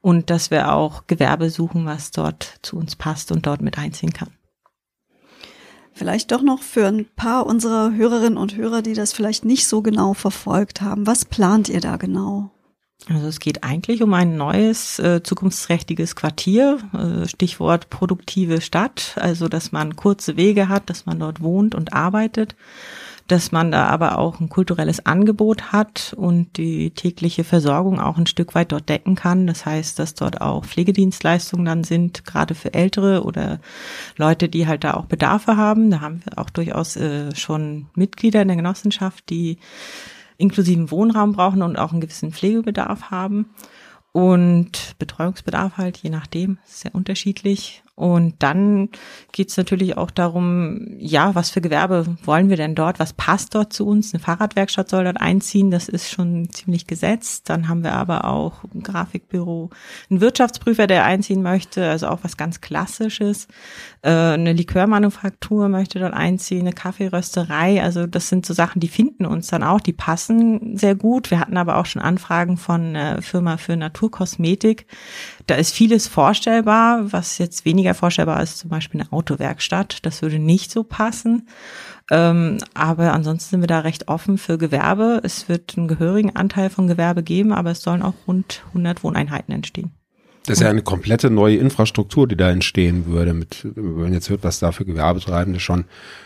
und 0.00 0.30
dass 0.30 0.52
wir 0.52 0.72
auch 0.72 1.08
Gewerbe 1.08 1.50
suchen, 1.50 1.84
was 1.84 2.12
dort 2.12 2.60
zu 2.62 2.76
uns 2.76 2.94
passt 2.94 3.32
und 3.32 3.44
dort 3.46 3.60
mit 3.60 3.76
einziehen 3.76 4.12
kann. 4.12 4.30
Vielleicht 5.96 6.30
doch 6.30 6.42
noch 6.42 6.60
für 6.60 6.86
ein 6.86 7.06
paar 7.16 7.46
unserer 7.46 7.94
Hörerinnen 7.94 8.36
und 8.36 8.54
Hörer, 8.54 8.82
die 8.82 8.92
das 8.92 9.14
vielleicht 9.14 9.46
nicht 9.46 9.66
so 9.66 9.80
genau 9.80 10.12
verfolgt 10.12 10.82
haben. 10.82 11.06
Was 11.06 11.24
plant 11.24 11.70
ihr 11.70 11.80
da 11.80 11.96
genau? 11.96 12.50
Also 13.08 13.26
es 13.28 13.40
geht 13.40 13.64
eigentlich 13.64 14.02
um 14.02 14.12
ein 14.12 14.36
neues, 14.36 14.98
äh, 14.98 15.22
zukunftsträchtiges 15.22 16.14
Quartier, 16.14 16.80
äh, 16.92 17.26
Stichwort 17.26 17.88
produktive 17.88 18.60
Stadt, 18.60 19.16
also 19.16 19.48
dass 19.48 19.72
man 19.72 19.96
kurze 19.96 20.36
Wege 20.36 20.68
hat, 20.68 20.90
dass 20.90 21.06
man 21.06 21.18
dort 21.18 21.40
wohnt 21.40 21.74
und 21.74 21.94
arbeitet 21.94 22.56
dass 23.26 23.50
man 23.50 23.72
da 23.72 23.86
aber 23.86 24.18
auch 24.18 24.40
ein 24.40 24.48
kulturelles 24.48 25.04
Angebot 25.04 25.72
hat 25.72 26.14
und 26.16 26.56
die 26.56 26.90
tägliche 26.90 27.44
Versorgung 27.44 28.00
auch 28.00 28.18
ein 28.18 28.26
Stück 28.26 28.54
weit 28.54 28.72
dort 28.72 28.88
decken 28.88 29.16
kann. 29.16 29.46
Das 29.46 29.66
heißt, 29.66 29.98
dass 29.98 30.14
dort 30.14 30.40
auch 30.40 30.64
Pflegedienstleistungen 30.64 31.66
dann 31.66 31.84
sind, 31.84 32.24
gerade 32.24 32.54
für 32.54 32.72
Ältere 32.72 33.24
oder 33.24 33.60
Leute, 34.16 34.48
die 34.48 34.66
halt 34.66 34.84
da 34.84 34.94
auch 34.94 35.06
Bedarfe 35.06 35.56
haben. 35.56 35.90
Da 35.90 36.00
haben 36.00 36.20
wir 36.24 36.38
auch 36.38 36.50
durchaus 36.50 36.96
äh, 36.96 37.34
schon 37.34 37.86
Mitglieder 37.94 38.42
in 38.42 38.48
der 38.48 38.56
Genossenschaft, 38.56 39.28
die 39.30 39.58
inklusiven 40.38 40.90
Wohnraum 40.90 41.32
brauchen 41.32 41.62
und 41.62 41.76
auch 41.76 41.92
einen 41.92 42.00
gewissen 42.00 42.32
Pflegebedarf 42.32 43.10
haben 43.10 43.50
und 44.12 44.94
Betreuungsbedarf 44.98 45.76
halt, 45.76 45.98
je 45.98 46.10
nachdem, 46.10 46.58
sehr 46.64 46.94
unterschiedlich. 46.94 47.82
Und 47.96 48.34
dann 48.40 48.90
geht's 49.32 49.56
natürlich 49.56 49.96
auch 49.96 50.10
darum, 50.10 50.96
ja, 50.98 51.34
was 51.34 51.48
für 51.48 51.62
Gewerbe 51.62 52.04
wollen 52.24 52.50
wir 52.50 52.58
denn 52.58 52.74
dort? 52.74 52.98
Was 52.98 53.14
passt 53.14 53.54
dort 53.54 53.72
zu 53.72 53.86
uns? 53.86 54.12
Eine 54.12 54.22
Fahrradwerkstatt 54.22 54.90
soll 54.90 55.04
dort 55.04 55.18
einziehen, 55.18 55.70
das 55.70 55.88
ist 55.88 56.10
schon 56.10 56.50
ziemlich 56.50 56.86
gesetzt. 56.86 57.48
Dann 57.48 57.68
haben 57.68 57.82
wir 57.82 57.94
aber 57.94 58.26
auch 58.26 58.64
ein 58.74 58.82
Grafikbüro, 58.82 59.70
einen 60.10 60.20
Wirtschaftsprüfer, 60.20 60.86
der 60.86 61.06
einziehen 61.06 61.42
möchte, 61.42 61.88
also 61.88 62.08
auch 62.08 62.18
was 62.22 62.36
ganz 62.36 62.60
Klassisches. 62.60 63.48
Äh, 64.02 64.10
eine 64.10 64.52
Likörmanufaktur 64.52 65.68
möchte 65.68 65.98
dort 65.98 66.12
einziehen, 66.12 66.62
eine 66.62 66.72
Kaffeerösterei. 66.72 67.82
Also 67.82 68.06
das 68.06 68.28
sind 68.28 68.44
so 68.44 68.52
Sachen, 68.52 68.80
die 68.80 68.88
finden 68.88 69.26
uns 69.26 69.46
dann 69.46 69.62
auch, 69.62 69.80
die 69.80 69.92
passen 69.92 70.76
sehr 70.76 70.94
gut. 70.94 71.30
Wir 71.30 71.40
hatten 71.40 71.56
aber 71.56 71.76
auch 71.76 71.86
schon 71.86 72.02
Anfragen 72.02 72.56
von 72.56 72.96
einer 72.96 73.22
Firma 73.22 73.56
für 73.56 73.76
Naturkosmetik. 73.76 74.86
Da 75.46 75.54
ist 75.54 75.72
vieles 75.72 76.08
vorstellbar, 76.08 77.12
was 77.12 77.38
jetzt 77.38 77.64
weniger 77.64 77.86
weniger 77.86 77.94
vorstellbar 77.94 78.42
ist 78.42 78.58
zum 78.58 78.70
Beispiel 78.70 79.00
eine 79.00 79.12
Autowerkstatt. 79.12 80.04
Das 80.04 80.22
würde 80.22 80.38
nicht 80.38 80.72
so 80.72 80.82
passen. 80.82 81.46
Ähm, 82.10 82.58
aber 82.74 83.12
ansonsten 83.12 83.50
sind 83.50 83.60
wir 83.60 83.68
da 83.68 83.80
recht 83.80 84.08
offen 84.08 84.38
für 84.38 84.58
Gewerbe. 84.58 85.20
Es 85.22 85.48
wird 85.48 85.76
einen 85.76 85.88
gehörigen 85.88 86.34
Anteil 86.34 86.70
von 86.70 86.88
Gewerbe 86.88 87.22
geben, 87.22 87.52
aber 87.52 87.70
es 87.70 87.82
sollen 87.82 88.02
auch 88.02 88.14
rund 88.26 88.64
100 88.68 89.04
Wohneinheiten 89.04 89.54
entstehen. 89.54 89.92
Das 90.46 90.58
ist 90.58 90.62
ja 90.62 90.70
eine 90.70 90.82
komplette 90.82 91.28
neue 91.28 91.56
Infrastruktur, 91.56 92.28
die 92.28 92.36
da 92.36 92.50
entstehen 92.50 93.06
würde. 93.06 93.34
Mit, 93.34 93.66
wenn 93.74 94.12
jetzt 94.12 94.30
hört, 94.30 94.44
was 94.44 94.60
da 94.60 94.72
für 94.72 94.84
Gewerbetreibende 94.84 95.60
schon 95.60 95.84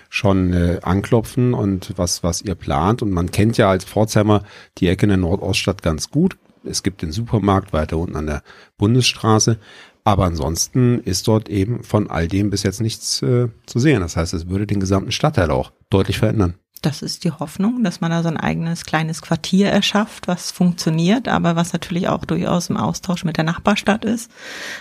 schon 0.08 0.52
äh, 0.52 0.81
anklopfen 0.82 1.55
und 1.55 1.93
was 1.96 2.22
was 2.22 2.43
ihr 2.43 2.55
plant. 2.55 3.02
Und 3.02 3.12
man 3.12 3.31
kennt 3.31 3.56
ja 3.56 3.70
als 3.70 3.84
Pforzheimer 3.84 4.44
die 4.78 4.88
Ecke 4.88 5.06
in 5.06 5.11
der 5.11 5.19
Nordoststadt 5.19 5.82
ganz 5.82 6.11
gut. 6.11 6.37
Es 6.64 6.82
gibt 6.82 7.00
den 7.00 7.12
Supermarkt 7.12 7.72
weiter 7.72 7.96
unten 7.96 8.17
an 8.17 8.26
der 8.26 8.43
Bundesstraße. 8.76 9.58
Aber 10.05 10.25
ansonsten 10.25 11.00
ist 11.00 11.29
dort 11.29 11.49
eben 11.49 11.82
von 11.85 12.11
all 12.11 12.29
dem 12.29 12.50
bis 12.50 12.62
jetzt 12.62 12.81
nichts 12.81 13.23
äh, 13.23 13.49
zu 13.67 13.79
sehen. 13.79 14.00
Das 14.00 14.17
heißt, 14.17 14.35
es 14.35 14.49
würde 14.49 14.67
den 14.67 14.81
gesamten 14.81 15.12
Stadtteil 15.12 15.50
auch 15.50 15.73
deutlich 15.91 16.19
verändern. 16.19 16.55
Das 16.82 17.02
ist 17.02 17.25
die 17.25 17.31
Hoffnung, 17.31 17.85
dass 17.85 18.00
man 18.00 18.11
da 18.11 18.23
so 18.23 18.29
ein 18.29 18.38
eigenes 18.38 18.87
kleines 18.87 19.20
Quartier 19.20 19.69
erschafft, 19.69 20.29
was 20.29 20.50
funktioniert, 20.50 21.29
aber 21.29 21.55
was 21.55 21.75
natürlich 21.75 22.08
auch 22.08 22.25
durchaus 22.25 22.70
im 22.70 22.79
Austausch 22.79 23.25
mit 23.25 23.37
der 23.37 23.44
Nachbarstadt 23.44 24.06
ist. 24.06 24.31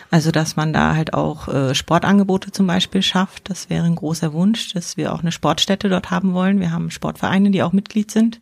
Also 0.10 0.32
dass 0.32 0.56
man 0.56 0.72
da 0.72 0.96
halt 0.96 1.14
auch 1.14 1.50
äh, 1.50 1.76
Sportangebote 1.76 2.52
zum 2.52 2.68
Beispiel 2.68 3.02
schafft. 3.02 3.50
Das 3.50 3.70
wäre 3.70 3.86
ein 3.86 3.96
großer 3.96 4.32
Wunsch, 4.32 4.74
dass 4.74 4.96
wir 4.96 5.14
auch 5.14 5.20
eine 5.20 5.34
Sportstätte 5.34 5.90
dort 5.90 6.10
haben 6.10 6.34
wollen. 6.34 6.62
Wir 6.62 6.72
haben 6.72 6.90
Sportvereine, 6.90 7.52
die 7.52 7.64
auch 7.64 7.74
Mitglied 7.74 8.12
sind 8.12 8.40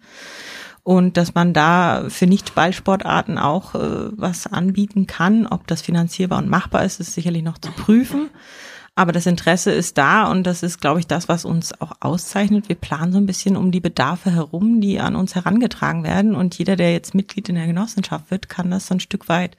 und 0.87 1.17
dass 1.17 1.35
man 1.35 1.51
da 1.51 2.05
für 2.07 2.27
Nicht-Ballsportarten 2.27 3.37
auch 3.37 3.75
äh, 3.75 4.09
was 4.11 4.47
anbieten 4.47 5.05
kann. 5.05 5.45
Ob 5.45 5.67
das 5.67 5.81
finanzierbar 5.81 6.39
und 6.39 6.47
machbar 6.47 6.85
ist, 6.85 7.01
ist 7.01 7.11
sicherlich 7.11 7.43
noch 7.43 7.57
zu 7.57 7.71
prüfen. 7.71 8.29
Aber 8.97 9.11
das 9.11 9.27
Interesse 9.27 9.71
ist 9.71 9.99
da 9.99 10.23
und 10.23 10.47
das 10.47 10.63
ist, 10.63 10.81
glaube 10.81 10.99
ich, 10.99 11.05
das, 11.05 11.29
was 11.29 11.45
uns 11.45 11.79
auch 11.81 11.91
auszeichnet. 11.99 12.67
Wir 12.67 12.75
planen 12.75 13.11
so 13.11 13.19
ein 13.19 13.27
bisschen 13.27 13.55
um 13.55 13.69
die 13.69 13.79
Bedarfe 13.79 14.31
herum, 14.31 14.81
die 14.81 14.99
an 14.99 15.15
uns 15.15 15.35
herangetragen 15.35 16.03
werden. 16.03 16.33
Und 16.33 16.57
jeder, 16.57 16.75
der 16.75 16.93
jetzt 16.93 17.13
Mitglied 17.13 17.47
in 17.47 17.53
der 17.53 17.67
Genossenschaft 17.67 18.31
wird, 18.31 18.49
kann 18.49 18.71
das 18.71 18.87
so 18.87 18.95
ein 18.95 18.99
Stück 18.99 19.29
weit 19.29 19.55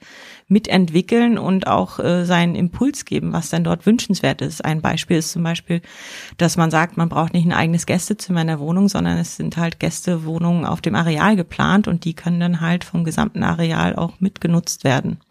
mitentwickeln 0.49 1.37
und 1.37 1.67
auch 1.67 1.99
äh, 1.99 2.25
seinen 2.25 2.55
Impuls 2.55 3.05
geben, 3.05 3.31
was 3.31 3.49
denn 3.49 3.63
dort 3.63 3.85
wünschenswert 3.85 4.41
ist. 4.41 4.65
Ein 4.65 4.81
Beispiel 4.81 5.15
ist 5.15 5.31
zum 5.31 5.43
Beispiel, 5.43 5.81
dass 6.35 6.57
man 6.57 6.69
sagt, 6.69 6.97
man 6.97 7.07
braucht 7.07 7.33
nicht 7.33 7.45
ein 7.45 7.53
eigenes 7.53 7.85
Gästezimmer 7.85 8.41
in 8.41 8.47
der 8.47 8.59
Wohnung, 8.59 8.89
sondern 8.89 9.19
es 9.19 9.37
sind 9.37 9.55
halt 9.55 9.79
Gästewohnungen 9.79 10.65
auf 10.65 10.81
dem 10.81 10.95
Areal 10.95 11.37
geplant 11.37 11.87
und 11.87 12.03
die 12.03 12.13
können 12.13 12.41
dann 12.41 12.59
halt 12.59 12.83
vom 12.83 13.05
gesamten 13.05 13.43
Areal 13.43 13.95
auch 13.95 14.19
mitgenutzt 14.19 14.83
werden. 14.83 15.21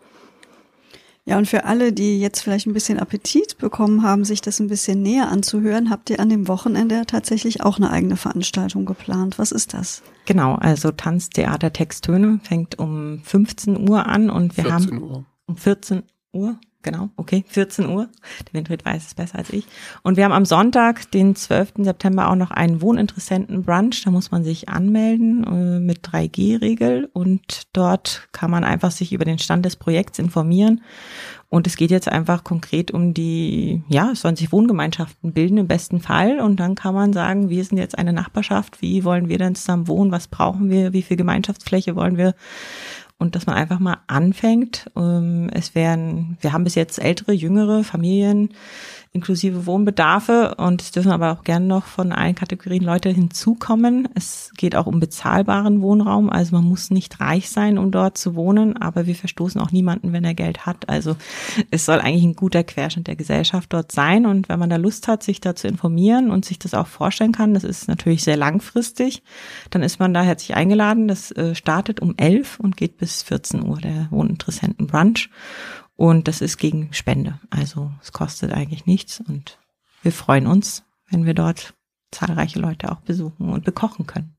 Ja, 1.28 1.36
und 1.36 1.46
für 1.46 1.64
alle, 1.64 1.92
die 1.92 2.18
jetzt 2.18 2.40
vielleicht 2.40 2.66
ein 2.66 2.72
bisschen 2.72 2.98
Appetit 2.98 3.58
bekommen 3.58 4.02
haben, 4.02 4.24
sich 4.24 4.40
das 4.40 4.60
ein 4.60 4.68
bisschen 4.68 5.02
näher 5.02 5.28
anzuhören, 5.28 5.90
habt 5.90 6.08
ihr 6.08 6.20
an 6.20 6.30
dem 6.30 6.48
Wochenende 6.48 7.02
tatsächlich 7.06 7.62
auch 7.62 7.76
eine 7.76 7.90
eigene 7.90 8.16
Veranstaltung 8.16 8.86
geplant. 8.86 9.38
Was 9.38 9.52
ist 9.52 9.74
das? 9.74 10.02
Genau, 10.24 10.54
also 10.54 10.90
Tanz, 10.90 11.28
Theater, 11.28 11.70
Texttöne 11.70 12.40
fängt 12.44 12.78
um 12.78 13.20
15 13.24 13.90
Uhr 13.90 14.06
an 14.06 14.30
und 14.30 14.56
wir 14.56 14.64
14 14.64 14.72
haben 14.72 15.02
Uhr. 15.02 15.26
um 15.44 15.58
14 15.58 16.02
Uhr 16.32 16.58
genau, 16.82 17.10
okay, 17.16 17.44
14 17.48 17.88
Uhr. 17.88 18.08
Der 18.46 18.54
Winfried 18.54 18.84
weiß 18.84 19.06
es 19.06 19.14
besser 19.14 19.38
als 19.38 19.50
ich. 19.50 19.66
Und 20.02 20.16
wir 20.16 20.24
haben 20.24 20.32
am 20.32 20.44
Sonntag, 20.44 21.10
den 21.10 21.34
12. 21.34 21.74
September, 21.78 22.30
auch 22.30 22.36
noch 22.36 22.50
einen 22.50 22.80
Wohninteressenten-Brunch. 22.80 24.02
Da 24.04 24.10
muss 24.10 24.30
man 24.30 24.44
sich 24.44 24.68
anmelden 24.68 25.44
äh, 25.44 25.80
mit 25.80 26.06
3G-Regel 26.06 27.08
und 27.12 27.68
dort 27.72 28.28
kann 28.32 28.50
man 28.50 28.64
einfach 28.64 28.90
sich 28.90 29.12
über 29.12 29.24
den 29.24 29.38
Stand 29.38 29.64
des 29.64 29.76
Projekts 29.76 30.18
informieren. 30.18 30.82
Und 31.50 31.66
es 31.66 31.76
geht 31.76 31.90
jetzt 31.90 32.08
einfach 32.08 32.44
konkret 32.44 32.90
um 32.90 33.14
die, 33.14 33.82
ja, 33.88 34.10
es 34.12 34.20
sollen 34.20 34.36
sich 34.36 34.52
Wohngemeinschaften 34.52 35.32
bilden 35.32 35.56
im 35.56 35.66
besten 35.66 36.00
Fall. 36.00 36.40
Und 36.40 36.60
dann 36.60 36.74
kann 36.74 36.94
man 36.94 37.14
sagen, 37.14 37.48
wir 37.48 37.64
sind 37.64 37.78
jetzt 37.78 37.96
eine 37.96 38.12
Nachbarschaft. 38.12 38.82
Wie 38.82 39.02
wollen 39.02 39.30
wir 39.30 39.38
denn 39.38 39.54
zusammen 39.54 39.88
wohnen? 39.88 40.12
Was 40.12 40.28
brauchen 40.28 40.68
wir? 40.68 40.92
Wie 40.92 41.00
viel 41.00 41.16
Gemeinschaftsfläche 41.16 41.96
wollen 41.96 42.18
wir? 42.18 42.34
Und 43.18 43.34
dass 43.34 43.46
man 43.46 43.56
einfach 43.56 43.78
mal 43.78 43.98
anfängt. 44.06 44.90
Ähm, 44.96 45.50
es 45.52 45.74
werden, 45.74 46.38
wir 46.40 46.52
haben 46.52 46.64
bis 46.64 46.74
jetzt 46.74 46.98
ältere, 46.98 47.32
jüngere 47.32 47.84
Familien, 47.84 48.50
inklusive 49.18 49.66
Wohnbedarfe 49.66 50.54
und 50.58 50.80
es 50.80 50.92
dürfen 50.92 51.10
aber 51.10 51.32
auch 51.32 51.42
gerne 51.42 51.66
noch 51.66 51.86
von 51.86 52.12
allen 52.12 52.36
Kategorien 52.36 52.84
Leute 52.84 53.08
hinzukommen. 53.08 54.08
Es 54.14 54.52
geht 54.56 54.76
auch 54.76 54.86
um 54.86 55.00
bezahlbaren 55.00 55.82
Wohnraum, 55.82 56.30
also 56.30 56.54
man 56.54 56.64
muss 56.64 56.90
nicht 56.90 57.20
reich 57.20 57.50
sein, 57.50 57.78
um 57.78 57.90
dort 57.90 58.16
zu 58.16 58.36
wohnen, 58.36 58.76
aber 58.76 59.06
wir 59.06 59.16
verstoßen 59.16 59.60
auch 59.60 59.72
niemanden, 59.72 60.12
wenn 60.12 60.22
er 60.22 60.34
Geld 60.34 60.66
hat. 60.66 60.88
Also 60.88 61.16
es 61.72 61.84
soll 61.84 61.98
eigentlich 61.98 62.22
ein 62.22 62.36
guter 62.36 62.62
Querschnitt 62.62 63.08
der 63.08 63.16
Gesellschaft 63.16 63.72
dort 63.72 63.90
sein 63.90 64.24
und 64.24 64.48
wenn 64.48 64.60
man 64.60 64.70
da 64.70 64.76
Lust 64.76 65.08
hat, 65.08 65.24
sich 65.24 65.40
da 65.40 65.56
zu 65.56 65.66
informieren 65.66 66.30
und 66.30 66.44
sich 66.44 66.60
das 66.60 66.74
auch 66.74 66.86
vorstellen 66.86 67.32
kann, 67.32 67.54
das 67.54 67.64
ist 67.64 67.88
natürlich 67.88 68.22
sehr 68.22 68.36
langfristig, 68.36 69.24
dann 69.70 69.82
ist 69.82 69.98
man 69.98 70.14
da 70.14 70.22
herzlich 70.22 70.54
eingeladen. 70.54 71.08
Das 71.08 71.32
äh, 71.32 71.56
startet 71.56 71.98
um 71.98 72.14
elf 72.18 72.60
und 72.60 72.76
geht 72.76 72.98
bis 72.98 73.24
14 73.24 73.66
Uhr, 73.66 73.78
der 73.78 74.06
Wohninteressenten 74.10 74.86
Brunch. 74.86 75.28
Und 75.98 76.28
das 76.28 76.40
ist 76.42 76.58
gegen 76.58 76.92
Spende. 76.92 77.40
Also 77.50 77.90
es 78.00 78.12
kostet 78.12 78.52
eigentlich 78.52 78.86
nichts 78.86 79.20
und 79.20 79.58
wir 80.00 80.12
freuen 80.12 80.46
uns, 80.46 80.84
wenn 81.10 81.26
wir 81.26 81.34
dort 81.34 81.74
zahlreiche 82.12 82.60
Leute 82.60 82.92
auch 82.92 83.00
besuchen 83.00 83.48
und 83.48 83.64
bekochen 83.64 84.06
können. 84.06 84.36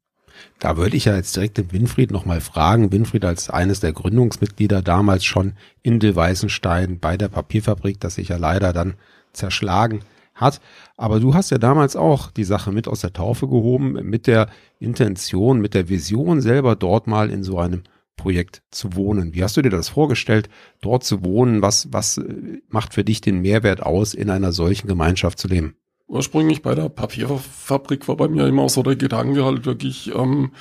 Da 0.59 0.77
würde 0.77 0.95
ich 0.95 1.03
ja 1.03 1.17
jetzt 1.17 1.35
direkt 1.35 1.57
den 1.57 1.73
Winfried 1.73 2.11
nochmal 2.11 2.39
fragen. 2.39 2.93
Winfried 2.93 3.25
als 3.25 3.49
eines 3.49 3.81
der 3.81 3.91
Gründungsmitglieder 3.91 4.81
damals 4.81 5.25
schon 5.25 5.57
in 5.81 5.99
Weißenstein 6.15 7.01
bei 7.01 7.17
der 7.17 7.27
Papierfabrik, 7.27 7.99
das 7.99 8.15
sich 8.15 8.29
ja 8.29 8.37
leider 8.37 8.71
dann 8.71 8.93
zerschlagen 9.33 9.99
hat. 10.35 10.61
Aber 10.95 11.19
du 11.19 11.33
hast 11.33 11.51
ja 11.51 11.57
damals 11.57 11.97
auch 11.97 12.31
die 12.31 12.45
Sache 12.45 12.71
mit 12.71 12.87
aus 12.87 13.01
der 13.01 13.11
Taufe 13.11 13.49
gehoben, 13.49 13.93
mit 14.09 14.27
der 14.27 14.47
Intention, 14.79 15.59
mit 15.59 15.73
der 15.73 15.89
Vision 15.89 16.39
selber 16.39 16.77
dort 16.77 17.07
mal 17.07 17.29
in 17.29 17.43
so 17.43 17.59
einem 17.59 17.83
Projekt 18.19 18.61
zu 18.69 18.95
wohnen. 18.95 19.33
Wie 19.33 19.43
hast 19.43 19.55
du 19.57 19.61
dir 19.61 19.69
das 19.69 19.89
vorgestellt, 19.89 20.49
dort 20.81 21.03
zu 21.05 21.23
wohnen? 21.23 21.61
Was, 21.61 21.87
was 21.91 22.17
äh, 22.17 22.61
macht 22.67 22.93
für 22.93 23.03
dich 23.03 23.21
den 23.21 23.39
Mehrwert 23.39 23.81
aus, 23.81 24.13
in 24.13 24.29
einer 24.29 24.51
solchen 24.51 24.87
Gemeinschaft 24.87 25.39
zu 25.39 25.47
leben? 25.47 25.75
Ursprünglich 26.07 26.61
bei 26.61 26.75
der 26.75 26.89
Papierfabrik 26.89 28.07
war 28.07 28.17
bei 28.17 28.27
mir 28.27 28.47
immer 28.47 28.67
so 28.67 28.83
der 28.83 28.95
Gedanke 28.95 29.45
halt 29.45 29.65
wirklich 29.65 30.13
ähm, 30.13 30.51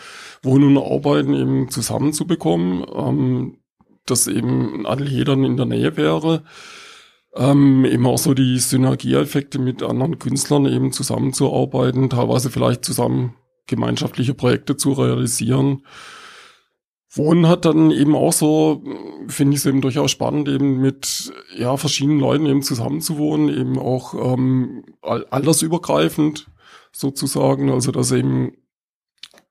Wohnen 0.42 0.76
und 0.76 0.84
Arbeiten 0.84 1.34
eben 1.34 1.70
zusammenzubekommen, 1.70 2.86
ähm, 2.94 3.58
dass 4.06 4.28
eben 4.28 4.80
ein 4.80 4.86
Atelier 4.86 5.24
dann 5.24 5.44
in 5.44 5.56
der 5.56 5.66
Nähe 5.66 5.96
wäre, 5.96 6.44
ähm, 7.34 7.84
eben 7.84 8.06
auch 8.06 8.18
so 8.18 8.34
die 8.34 8.58
Synergieeffekte 8.58 9.58
mit 9.58 9.82
anderen 9.82 10.18
Künstlern 10.18 10.66
eben 10.66 10.92
zusammenzuarbeiten, 10.92 12.10
teilweise 12.10 12.50
vielleicht 12.50 12.84
zusammen 12.84 13.34
gemeinschaftliche 13.66 14.34
Projekte 14.34 14.76
zu 14.76 14.92
realisieren. 14.92 15.82
Wohnen 17.18 17.48
hat 17.48 17.64
dann 17.64 17.90
eben 17.90 18.14
auch 18.14 18.32
so, 18.32 18.82
finde 19.26 19.54
ich 19.54 19.60
es 19.60 19.66
eben 19.66 19.80
durchaus 19.80 20.10
spannend, 20.10 20.48
eben 20.48 20.80
mit 20.80 21.32
ja 21.56 21.76
verschiedenen 21.76 22.20
Leuten 22.20 22.46
eben 22.46 22.62
zusammenzuwohnen, 22.62 23.48
eben 23.48 23.78
auch 23.78 24.14
ähm, 24.14 24.84
altersübergreifend 25.02 26.46
sozusagen, 26.92 27.70
also 27.70 27.92
dass 27.92 28.12
eben 28.12 28.52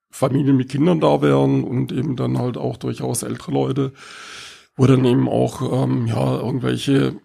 Familien 0.09 0.57
mit 0.57 0.69
Kindern 0.69 0.99
da 0.99 1.21
wären 1.21 1.63
und 1.63 1.91
eben 1.91 2.15
dann 2.15 2.39
halt 2.39 2.57
auch 2.57 2.77
durchaus 2.77 3.21
ältere 3.21 3.51
Leute, 3.51 3.93
wo 4.75 4.87
dann 4.87 5.05
eben 5.05 5.29
auch 5.29 5.83
ähm, 5.83 6.07
ja 6.07 6.39
irgendwelche 6.39 7.19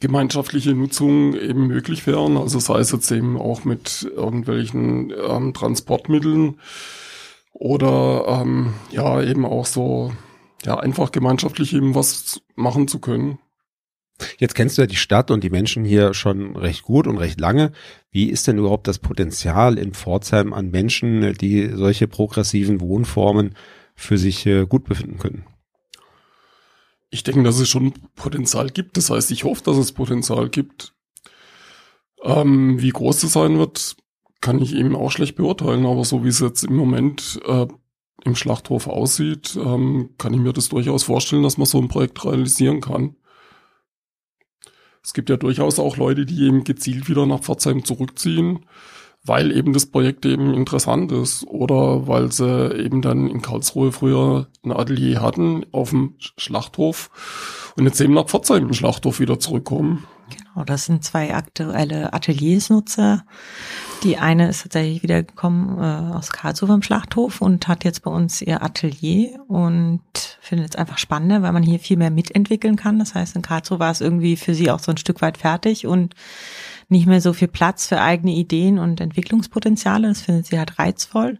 gemeinschaftliche 0.00 0.74
Nutzung 0.74 1.34
eben 1.34 1.68
möglich 1.68 2.06
wären, 2.08 2.36
also 2.36 2.58
sei 2.58 2.80
es 2.80 2.90
jetzt 2.90 3.12
eben 3.12 3.38
auch 3.38 3.64
mit 3.64 4.10
irgendwelchen 4.16 5.12
ähm, 5.12 5.54
Transportmitteln 5.54 6.58
oder 7.62 8.40
ähm, 8.42 8.74
ja, 8.90 9.22
eben 9.22 9.46
auch 9.46 9.66
so, 9.66 10.12
ja, 10.64 10.80
einfach 10.80 11.12
gemeinschaftlich 11.12 11.72
eben 11.72 11.94
was 11.94 12.42
machen 12.56 12.88
zu 12.88 12.98
können. 12.98 13.38
Jetzt 14.38 14.56
kennst 14.56 14.76
du 14.76 14.82
ja 14.82 14.86
die 14.88 14.96
Stadt 14.96 15.30
und 15.30 15.44
die 15.44 15.50
Menschen 15.50 15.84
hier 15.84 16.12
schon 16.12 16.56
recht 16.56 16.82
gut 16.82 17.06
und 17.06 17.18
recht 17.18 17.38
lange. 17.38 17.70
Wie 18.10 18.30
ist 18.30 18.48
denn 18.48 18.58
überhaupt 18.58 18.88
das 18.88 18.98
Potenzial 18.98 19.78
in 19.78 19.94
Pforzheim 19.94 20.52
an 20.52 20.72
Menschen, 20.72 21.34
die 21.34 21.68
solche 21.72 22.08
progressiven 22.08 22.80
Wohnformen 22.80 23.54
für 23.94 24.18
sich 24.18 24.44
äh, 24.44 24.66
gut 24.66 24.82
befinden 24.82 25.18
können? 25.18 25.44
Ich 27.10 27.22
denke, 27.22 27.44
dass 27.44 27.60
es 27.60 27.68
schon 27.68 27.92
Potenzial 28.16 28.70
gibt. 28.70 28.96
Das 28.96 29.08
heißt, 29.08 29.30
ich 29.30 29.44
hoffe, 29.44 29.62
dass 29.62 29.76
es 29.76 29.92
Potenzial 29.92 30.48
gibt. 30.48 30.94
Ähm, 32.24 32.82
wie 32.82 32.90
groß 32.90 33.22
es 33.22 33.32
sein 33.32 33.56
wird, 33.56 33.96
kann 34.42 34.60
ich 34.60 34.74
eben 34.74 34.94
auch 34.94 35.10
schlecht 35.10 35.36
beurteilen, 35.36 35.86
aber 35.86 36.04
so 36.04 36.24
wie 36.24 36.28
es 36.28 36.40
jetzt 36.40 36.64
im 36.64 36.76
Moment 36.76 37.40
äh, 37.46 37.66
im 38.24 38.36
Schlachthof 38.36 38.88
aussieht, 38.88 39.56
ähm, 39.56 40.10
kann 40.18 40.34
ich 40.34 40.40
mir 40.40 40.52
das 40.52 40.68
durchaus 40.68 41.04
vorstellen, 41.04 41.44
dass 41.44 41.56
man 41.56 41.66
so 41.66 41.78
ein 41.78 41.88
Projekt 41.88 42.22
realisieren 42.24 42.82
kann. 42.82 43.16
Es 45.02 45.14
gibt 45.14 45.30
ja 45.30 45.36
durchaus 45.36 45.78
auch 45.78 45.96
Leute, 45.96 46.26
die 46.26 46.44
eben 46.44 46.64
gezielt 46.64 47.08
wieder 47.08 47.24
nach 47.24 47.40
Pforzheim 47.40 47.84
zurückziehen, 47.84 48.66
weil 49.24 49.56
eben 49.56 49.72
das 49.72 49.86
Projekt 49.86 50.26
eben 50.26 50.54
interessant 50.54 51.12
ist 51.12 51.44
oder 51.46 52.06
weil 52.06 52.30
sie 52.32 52.74
eben 52.76 53.00
dann 53.00 53.28
in 53.28 53.42
Karlsruhe 53.42 53.92
früher 53.92 54.48
ein 54.64 54.72
Atelier 54.72 55.22
hatten 55.22 55.64
auf 55.72 55.90
dem 55.90 56.16
Schlachthof 56.18 57.72
und 57.76 57.84
jetzt 57.84 58.00
eben 58.00 58.14
nach 58.14 58.26
Pforzheim 58.26 58.66
im 58.66 58.74
Schlachthof 58.74 59.20
wieder 59.20 59.38
zurückkommen. 59.38 60.04
Genau, 60.30 60.64
das 60.64 60.86
sind 60.86 61.04
zwei 61.04 61.34
aktuelle 61.34 62.12
Ateliersnutzer. 62.12 63.24
Die 64.02 64.18
eine 64.18 64.48
ist 64.48 64.62
tatsächlich 64.62 65.04
wieder 65.04 65.22
gekommen 65.22 65.78
äh, 65.78 66.14
aus 66.14 66.32
Karlsruhe 66.32 66.66
vom 66.66 66.82
Schlachthof 66.82 67.40
und 67.40 67.68
hat 67.68 67.84
jetzt 67.84 68.02
bei 68.02 68.10
uns 68.10 68.42
ihr 68.42 68.62
Atelier 68.62 69.38
und 69.46 70.00
findet 70.40 70.70
es 70.70 70.76
einfach 70.76 70.98
spannender, 70.98 71.42
weil 71.42 71.52
man 71.52 71.62
hier 71.62 71.78
viel 71.78 71.96
mehr 71.96 72.10
mitentwickeln 72.10 72.74
kann. 72.74 72.98
Das 72.98 73.14
heißt, 73.14 73.36
in 73.36 73.42
Karlsruhe 73.42 73.78
war 73.78 73.92
es 73.92 74.00
irgendwie 74.00 74.36
für 74.36 74.54
sie 74.54 74.72
auch 74.72 74.80
so 74.80 74.90
ein 74.90 74.96
Stück 74.96 75.22
weit 75.22 75.38
fertig 75.38 75.86
und 75.86 76.16
nicht 76.88 77.06
mehr 77.06 77.20
so 77.20 77.32
viel 77.32 77.48
Platz 77.48 77.86
für 77.86 78.00
eigene 78.00 78.32
Ideen 78.32 78.80
und 78.80 79.00
Entwicklungspotenziale. 79.00 80.08
Das 80.08 80.22
findet 80.22 80.46
sie 80.46 80.58
halt 80.58 80.78
reizvoll. 80.80 81.38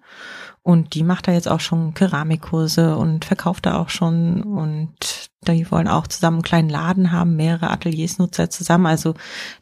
Und 0.64 0.94
die 0.94 1.02
macht 1.02 1.26
da 1.26 1.32
jetzt 1.32 1.48
auch 1.48 1.58
schon 1.58 1.92
Keramikkurse 1.92 2.96
und 2.96 3.24
verkauft 3.24 3.66
da 3.66 3.78
auch 3.78 3.88
schon. 3.88 4.44
Und 4.44 5.30
die 5.48 5.68
wollen 5.72 5.88
auch 5.88 6.06
zusammen 6.06 6.36
einen 6.36 6.44
kleinen 6.44 6.68
Laden 6.68 7.10
haben, 7.10 7.34
mehrere 7.34 7.70
Ateliersnutzer 7.70 8.48
zusammen. 8.48 8.86
Also 8.86 9.14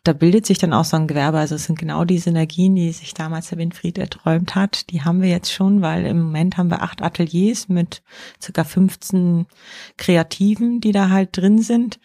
da 0.04 0.12
bildet 0.12 0.44
sich 0.44 0.58
dann 0.58 0.74
auch 0.74 0.84
so 0.84 0.98
ein 0.98 1.06
Gewerbe. 1.06 1.38
Also 1.38 1.54
es 1.54 1.64
sind 1.64 1.78
genau 1.78 2.04
die 2.04 2.18
Synergien, 2.18 2.74
die 2.74 2.92
sich 2.92 3.14
damals 3.14 3.48
der 3.48 3.56
Winfried 3.56 3.96
erträumt 3.96 4.54
hat. 4.54 4.90
Die 4.90 5.02
haben 5.02 5.22
wir 5.22 5.30
jetzt 5.30 5.50
schon, 5.50 5.80
weil 5.80 6.04
im 6.04 6.20
Moment 6.20 6.58
haben 6.58 6.70
wir 6.70 6.82
acht 6.82 7.00
Ateliers 7.00 7.70
mit 7.70 8.02
circa 8.42 8.64
15 8.64 9.46
Kreativen, 9.96 10.82
die 10.82 10.92
da 10.92 11.08
halt 11.08 11.34
drin 11.34 11.62
sind. 11.62 11.98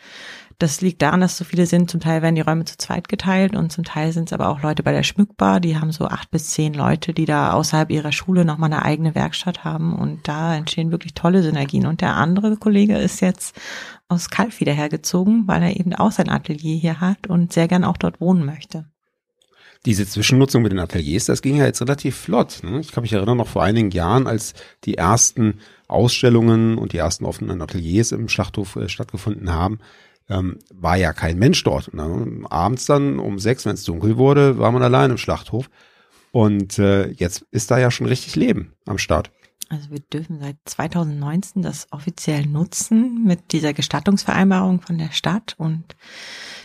Das 0.58 0.80
liegt 0.80 1.02
daran, 1.02 1.20
dass 1.20 1.38
so 1.38 1.44
viele 1.44 1.66
sind. 1.66 1.92
Zum 1.92 2.00
Teil 2.00 2.22
werden 2.22 2.36
die 2.36 2.42
Räume 2.42 2.64
zu 2.64 2.78
zweit 2.78 3.10
geteilt 3.10 3.56
und 3.56 3.72
zum 3.72 3.84
Teil 3.84 4.14
sind 4.14 4.30
es 4.30 4.34
aber 4.34 4.48
auch 4.48 4.62
Leute 4.62 4.84
bei 4.84 4.94
der 4.94 5.04
Schmückbar. 5.04 5.60
Die 5.60 5.78
haben 5.78 5.92
so 5.92 6.06
acht 6.06 6.32
bis 6.32 6.52
zehn 6.52 6.74
Leute, 6.74 7.14
die 7.14 7.26
da 7.26 7.52
außerhalb 7.52 7.92
ihrer 7.92 8.14
Schule 8.14 8.46
nochmal 8.46 8.72
eine 8.72 8.84
eigene 8.84 9.16
Werkstatt 9.16 9.66
haben 9.66 9.98
und 9.98 10.28
da 10.28 10.56
entstehen 10.56 10.92
wirklich 10.92 11.14
tolle 11.14 11.44
Synergien. 11.44 11.86
Und 11.86 12.00
der 12.00 12.16
andere 12.16 12.56
Kollege 12.56 12.98
ist 12.98 13.20
jetzt 13.20 13.60
aus 14.08 14.30
Kalf 14.30 14.62
wieder 14.62 14.74
hergezogen, 14.74 15.48
weil 15.48 15.62
er 15.62 15.76
eben 15.76 15.94
auch 15.94 16.12
sein 16.12 16.30
Atelier 16.30 16.78
hier 16.78 17.02
hat 17.02 17.28
und 17.28 17.52
sehr 17.52 17.68
gern 17.68 17.84
auch 17.84 17.98
dort 17.98 18.22
wohnen 18.22 18.46
möchte. 18.46 18.86
Diese 19.86 20.08
Zwischennutzung 20.08 20.64
mit 20.64 20.72
den 20.72 20.80
Ateliers, 20.80 21.26
das 21.26 21.44
ging 21.44 21.58
ja 21.58 21.66
jetzt 21.66 21.82
relativ 21.82 22.16
flott. 22.16 22.62
Ne? 22.64 22.80
Ich 22.80 22.92
kann 22.92 23.04
mich 23.04 23.14
erinnern, 23.14 23.38
noch 23.38 23.48
vor 23.48 23.64
einigen 23.64 23.92
Jahren, 23.92 24.26
als 24.26 24.56
die 24.84 24.96
ersten 24.98 25.60
Ausstellungen 25.88 26.80
und 26.80 26.94
die 26.94 26.98
ersten 26.98 27.26
offenen 27.26 27.62
Ateliers 27.62 28.12
im 28.12 28.28
Schlachthof 28.28 28.78
äh, 28.78 28.90
stattgefunden 28.90 29.54
haben, 29.54 29.80
ähm, 30.30 30.60
war 30.74 30.98
ja 30.98 31.14
kein 31.14 31.38
Mensch 31.38 31.64
dort. 31.64 31.94
Ne? 31.94 32.44
Abends 32.50 32.86
dann 32.86 33.20
um 33.20 33.40
sechs, 33.40 33.66
wenn 33.66 33.76
es 33.76 33.84
dunkel 33.84 34.18
wurde, 34.18 34.58
war 34.58 34.72
man 34.72 34.84
allein 34.84 35.12
im 35.12 35.18
Schlachthof. 35.18 35.70
Und 36.32 36.80
äh, 36.80 37.10
jetzt 37.12 37.46
ist 37.52 37.72
da 37.72 37.78
ja 37.78 37.92
schon 37.92 38.08
richtig 38.08 38.36
Leben 38.36 38.74
am 38.86 38.98
Start. 38.98 39.32
Also 39.70 39.90
wir 39.90 40.00
dürfen 40.00 40.40
seit 40.40 40.58
2019 40.66 41.62
das 41.62 41.88
offiziell 41.92 42.46
nutzen 42.46 43.24
mit 43.24 43.52
dieser 43.52 43.74
Gestattungsvereinbarung 43.74 44.82
von 44.82 44.98
der 44.98 45.12
Stadt 45.12 45.56
und 45.58 45.96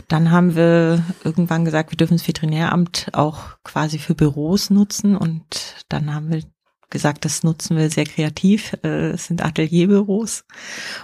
dann 0.09 0.31
haben 0.31 0.55
wir 0.55 1.02
irgendwann 1.25 1.64
gesagt, 1.64 1.93
wir 1.93 1.97
dürfen 1.97 2.19
das 2.19 2.29
Veterinäramt 2.29 3.09
auch 3.12 3.57
quasi 3.64 3.99
für 3.99 4.14
Büros 4.14 4.69
nutzen 4.69 5.17
und 5.17 5.85
dann 5.88 6.14
haben 6.14 6.31
wir 6.31 6.43
gesagt, 6.90 7.25
das 7.25 7.42
nutzen 7.42 7.76
wir 7.76 7.90
sehr 7.90 8.04
kreativ. 8.04 8.76
Äh, 8.85 9.11
es 9.11 9.26
sind 9.26 9.44
Atelierbüros 9.44 10.44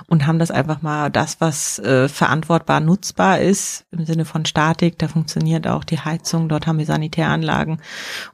und 0.07 0.27
haben 0.27 0.39
das 0.39 0.51
einfach 0.51 0.83
mal 0.83 1.11
das, 1.11 1.41
was 1.41 1.79
äh, 1.79 2.09
verantwortbar 2.09 2.81
nutzbar 2.81 3.41
ist 3.41 3.87
im 3.91 4.05
Sinne 4.05 4.25
von 4.25 4.45
Statik. 4.45 4.99
Da 4.99 5.09
funktioniert 5.09 5.67
auch 5.67 5.85
die 5.85 6.01
Heizung. 6.01 6.49
Dort 6.49 6.67
haben 6.67 6.79
wir 6.79 6.87
Sanitäranlagen 6.87 7.81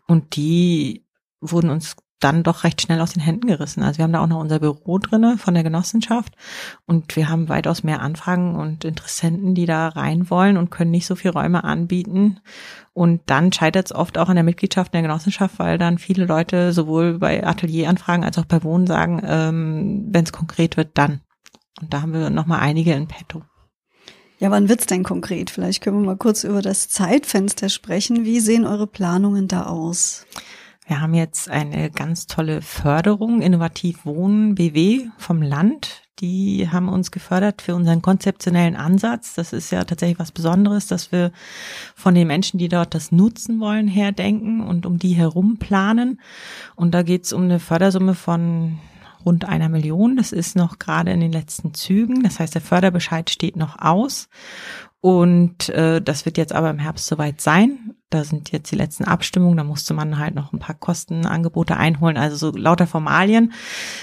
und 0.06 0.37
die 0.37 1.04
wurden 1.40 1.71
uns 1.71 1.97
dann 2.23 2.43
doch 2.43 2.64
recht 2.64 2.81
schnell 2.83 3.00
aus 3.00 3.12
den 3.12 3.23
Händen 3.23 3.47
gerissen. 3.47 3.83
Also 3.83 3.99
wir 3.99 4.05
haben 4.05 4.12
da 4.12 4.21
auch 4.21 4.26
noch 4.26 4.41
unser 4.41 4.61
Büro 4.61 4.99
drinne 4.99 5.38
von 5.38 5.55
der 5.55 5.62
Genossenschaft 5.62 6.35
und 6.87 7.14
wir 7.17 7.29
haben 7.29 7.49
weitaus 7.49 7.83
mehr 7.83 8.00
Anfragen 8.00 8.55
und 8.55 8.85
Interessenten, 8.85 9.55
die 9.55 9.67
da 9.67 9.88
rein 9.88 10.31
wollen 10.31 10.57
und 10.57 10.71
können 10.71 10.91
nicht 10.91 11.07
so 11.07 11.14
viel 11.14 11.31
Räume 11.31 11.64
anbieten. 11.64 12.41
Und 12.95 13.23
dann 13.26 13.52
scheitert 13.52 13.87
es 13.87 13.95
oft 13.95 14.19
auch 14.19 14.29
an 14.29 14.37
der 14.37 14.45
Mitgliedschaft 14.45 14.93
in 14.93 14.99
der 14.99 15.09
Genossenschaft, 15.09 15.59
weil 15.59 15.79
dann 15.79 15.99
viele 15.99 16.26
Leute 16.26 16.73
sowohl 16.73 17.19
bei 17.19 17.47
Atelieranfragen 17.47 18.25
als 18.25 18.38
auch 18.38 18.45
bei 18.45 18.62
Wohnen 18.62 18.87
sagen, 18.87 19.23
ähm, 19.25 20.09
wenn 20.11 20.25
es 20.25 20.33
konkret 20.33 20.76
wird, 20.76 20.91
dann. 20.95 21.21
Und 21.81 21.93
da 21.93 22.02
haben 22.02 22.12
wir 22.12 22.31
nochmal 22.31 22.61
einige 22.61 22.93
in 22.93 23.09
petto. 23.09 23.43
Ja, 24.43 24.50
wann 24.50 24.69
wird's 24.69 24.87
denn 24.87 25.05
konkret? 25.05 25.50
Vielleicht 25.50 25.83
können 25.83 26.00
wir 26.00 26.07
mal 26.07 26.17
kurz 26.17 26.43
über 26.43 26.62
das 26.62 26.88
Zeitfenster 26.88 27.69
sprechen. 27.69 28.25
Wie 28.25 28.41
sehen 28.41 28.67
eure 28.67 28.88
Planungen 28.88 29.47
da 29.47 29.67
aus? 29.67 30.26
Wir 30.86 31.00
haben 31.00 31.14
jetzt 31.14 31.48
eine 31.48 31.90
ganz 31.90 32.26
tolle 32.26 32.60
Förderung, 32.60 33.40
Innovativ 33.40 34.04
Wohnen 34.04 34.56
BW 34.56 35.06
vom 35.16 35.40
Land. 35.40 36.02
Die 36.18 36.68
haben 36.70 36.88
uns 36.88 37.10
gefördert 37.10 37.62
für 37.62 37.74
unseren 37.74 38.02
konzeptionellen 38.02 38.76
Ansatz. 38.76 39.34
Das 39.34 39.52
ist 39.52 39.70
ja 39.70 39.84
tatsächlich 39.84 40.18
was 40.18 40.32
Besonderes, 40.32 40.88
dass 40.88 41.12
wir 41.12 41.32
von 41.94 42.14
den 42.14 42.26
Menschen, 42.26 42.58
die 42.58 42.68
dort 42.68 42.94
das 42.94 43.12
nutzen 43.12 43.60
wollen, 43.60 43.86
herdenken 43.86 44.60
und 44.60 44.84
um 44.84 44.98
die 44.98 45.14
herum 45.14 45.56
planen. 45.58 46.20
Und 46.74 46.92
da 46.92 47.02
geht's 47.02 47.32
um 47.32 47.42
eine 47.42 47.60
Fördersumme 47.60 48.14
von 48.14 48.78
rund 49.24 49.44
einer 49.44 49.68
Million. 49.68 50.16
Das 50.16 50.32
ist 50.32 50.56
noch 50.56 50.78
gerade 50.78 51.12
in 51.12 51.20
den 51.20 51.32
letzten 51.32 51.74
Zügen. 51.74 52.22
Das 52.24 52.40
heißt, 52.40 52.54
der 52.54 52.60
Förderbescheid 52.60 53.30
steht 53.30 53.56
noch 53.56 53.80
aus. 53.80 54.28
Und 55.02 55.68
äh, 55.71 56.00
das 56.00 56.25
wird 56.26 56.38
jetzt 56.38 56.52
aber 56.52 56.71
im 56.71 56.78
Herbst 56.78 57.06
soweit 57.06 57.40
sein. 57.40 57.97
Da 58.09 58.23
sind 58.23 58.52
jetzt 58.52 58.71
die 58.71 58.76
letzten 58.76 59.02
Abstimmungen. 59.02 59.56
Da 59.56 59.64
musste 59.64 59.94
man 59.94 60.21
halt 60.21 60.37
noch 60.37 60.52
ein 60.52 60.61
paar 60.61 60.76
Kostenangebote 60.76 61.76
einholen. 61.76 62.16
Also 62.16 62.37
so 62.37 62.56
lauter 62.56 62.87
Formalien. 62.87 63.52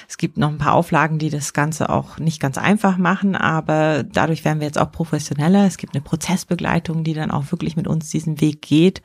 Es 0.10 0.18
gibt 0.18 0.36
noch 0.36 0.50
ein 0.50 0.58
paar 0.58 0.74
Auflagen, 0.74 1.18
die 1.18 1.30
das 1.30 1.54
Ganze 1.54 1.90
auch 1.90 2.20
nicht 2.20 2.42
ganz 2.42 2.58
einfach 2.58 2.98
machen. 2.98 3.38
Aber 3.38 4.04
dadurch 4.04 4.44
werden 4.44 4.60
wir 4.60 4.68
jetzt 4.68 4.78
auch 4.78 4.92
professioneller. 4.92 5.66
Es 5.66 5.78
gibt 5.78 5.96
eine 5.96 6.04
Prozessbegleitung, 6.04 7.06
die 7.06 7.14
dann 7.14 7.32
auch 7.32 7.50
wirklich 7.50 7.78
mit 7.78 7.88
uns 7.88 8.10
diesen 8.10 8.42
Weg 8.42 8.62
geht. 8.62 9.02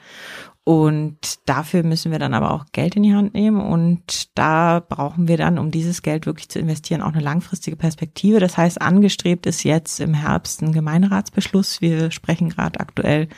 Und 0.67 1.19
dafür 1.45 1.83
müssen 1.83 2.11
wir 2.11 2.19
dann 2.19 2.33
aber 2.33 2.53
auch 2.53 2.65
Geld 2.73 2.97
in 2.97 3.03
die 3.03 3.15
Hand 3.15 3.35
nehmen. 3.35 3.61
Und 3.61 4.31
da 4.35 4.81
brauchen 4.81 5.29
wir 5.29 5.37
dann, 5.37 5.59
um 5.59 5.71
dieses 5.71 6.01
Geld 6.01 6.25
wirklich 6.25 6.49
zu 6.49 6.59
investieren, 6.59 7.03
auch 7.03 7.13
eine 7.13 7.21
langfristige 7.21 7.77
Perspektive. 7.77 8.41
Das 8.41 8.57
heißt, 8.57 8.81
angestrebt 8.81 9.45
ist 9.45 9.63
jetzt 9.63 10.01
im 10.01 10.15
Herbst 10.15 10.63
ein 10.63 10.73
Gemeinderatsbeschluss. 10.73 11.83
Wir 11.83 12.11
sprechen 12.11 12.49
gerade 12.49 12.81
aktuell 12.81 13.29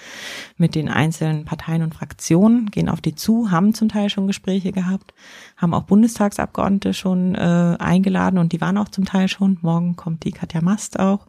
mit 0.57 0.77
den 0.77 0.89
einzelnen 0.89 1.45
Parteien 1.45 1.83
und 1.83 1.97
Fraktionen, 1.97 2.71
gehen 2.71 2.89
auf 2.89 3.01
die 3.01 3.17
zu, 3.17 3.51
haben 3.51 3.75
zum 3.75 3.89
Teil 3.89 4.09
schon 4.09 4.29
Gespräche 4.29 4.71
gehabt, 4.71 5.13
haben 5.57 5.75
auch 5.75 5.83
Bundestagsabgeordnete 5.83 6.95
schon 6.95 7.35
äh, 7.35 7.77
eingeladen 7.81 8.39
und 8.39 8.53
die 8.53 8.61
waren 8.61 8.79
auch 8.79 8.89
zum 8.89 9.05
Teil 9.05 9.27
schon. 9.27 9.59
Morgen 9.63 9.97
kommt 9.97 10.23
die 10.23 10.31
Katja 10.31 10.61
Mast 10.61 11.01
auch 11.01 11.27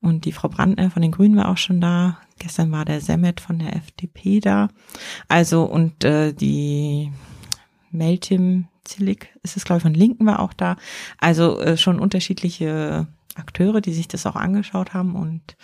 und 0.00 0.24
die 0.24 0.32
Frau 0.32 0.48
Brandner 0.48 0.90
von 0.90 1.02
den 1.02 1.12
Grünen 1.12 1.36
war 1.36 1.48
auch 1.48 1.56
schon 1.56 1.80
da. 1.80 2.18
Gestern 2.38 2.72
war 2.72 2.84
der 2.84 3.00
Semmet 3.00 3.40
von 3.40 3.58
der 3.58 3.76
FDP 3.76 4.40
da. 4.40 4.68
Also 5.28 5.64
und 5.64 6.04
äh, 6.04 6.32
die 6.32 7.12
Meltim 7.90 8.68
Zillig 8.84 9.28
ist 9.42 9.56
es, 9.56 9.64
glaube 9.64 9.78
ich, 9.78 9.82
von 9.82 9.94
Linken 9.94 10.26
war 10.26 10.40
auch 10.40 10.52
da. 10.52 10.76
Also 11.18 11.60
äh, 11.60 11.76
schon 11.76 12.00
unterschiedliche 12.00 13.06
Akteure, 13.34 13.80
die 13.80 13.92
sich 13.92 14.08
das 14.08 14.26
auch 14.26 14.36
angeschaut 14.36 14.94
haben. 14.94 15.14
Und 15.14 15.56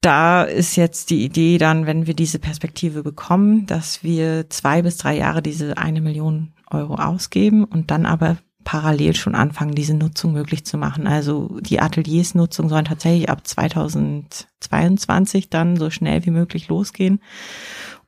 da 0.00 0.42
ist 0.42 0.76
jetzt 0.76 1.10
die 1.10 1.24
Idee 1.24 1.58
dann, 1.58 1.86
wenn 1.86 2.06
wir 2.06 2.14
diese 2.14 2.38
Perspektive 2.38 3.02
bekommen, 3.02 3.66
dass 3.66 4.02
wir 4.02 4.50
zwei 4.50 4.82
bis 4.82 4.98
drei 4.98 5.16
Jahre 5.16 5.42
diese 5.42 5.78
eine 5.78 6.00
Million 6.00 6.52
Euro 6.70 6.94
ausgeben 6.94 7.64
und 7.64 7.90
dann 7.90 8.06
aber 8.06 8.36
parallel 8.64 9.14
schon 9.14 9.34
anfangen, 9.34 9.74
diese 9.74 9.94
Nutzung 9.94 10.32
möglich 10.32 10.64
zu 10.64 10.78
machen. 10.78 11.06
Also 11.06 11.58
die 11.60 11.80
Ateliersnutzung 11.80 12.68
sollen 12.68 12.84
tatsächlich 12.84 13.28
ab 13.28 13.46
2022 13.46 15.50
dann 15.50 15.76
so 15.76 15.90
schnell 15.90 16.24
wie 16.24 16.30
möglich 16.30 16.68
losgehen. 16.68 17.20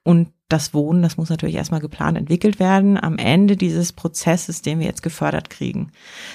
Und 0.02 0.28
das 0.48 0.74
Wohnen, 0.74 1.02
das 1.02 1.16
muss 1.16 1.30
natürlich 1.30 1.56
erstmal 1.56 1.80
geplant 1.80 2.18
entwickelt 2.18 2.58
werden. 2.58 3.02
Am 3.02 3.16
Ende 3.16 3.56
dieses 3.56 3.92
Prozesses, 3.92 4.62
den 4.62 4.78
wir 4.78 4.86
jetzt 4.86 5.02
gefördert 5.02 5.50
kriegen, 5.50 5.90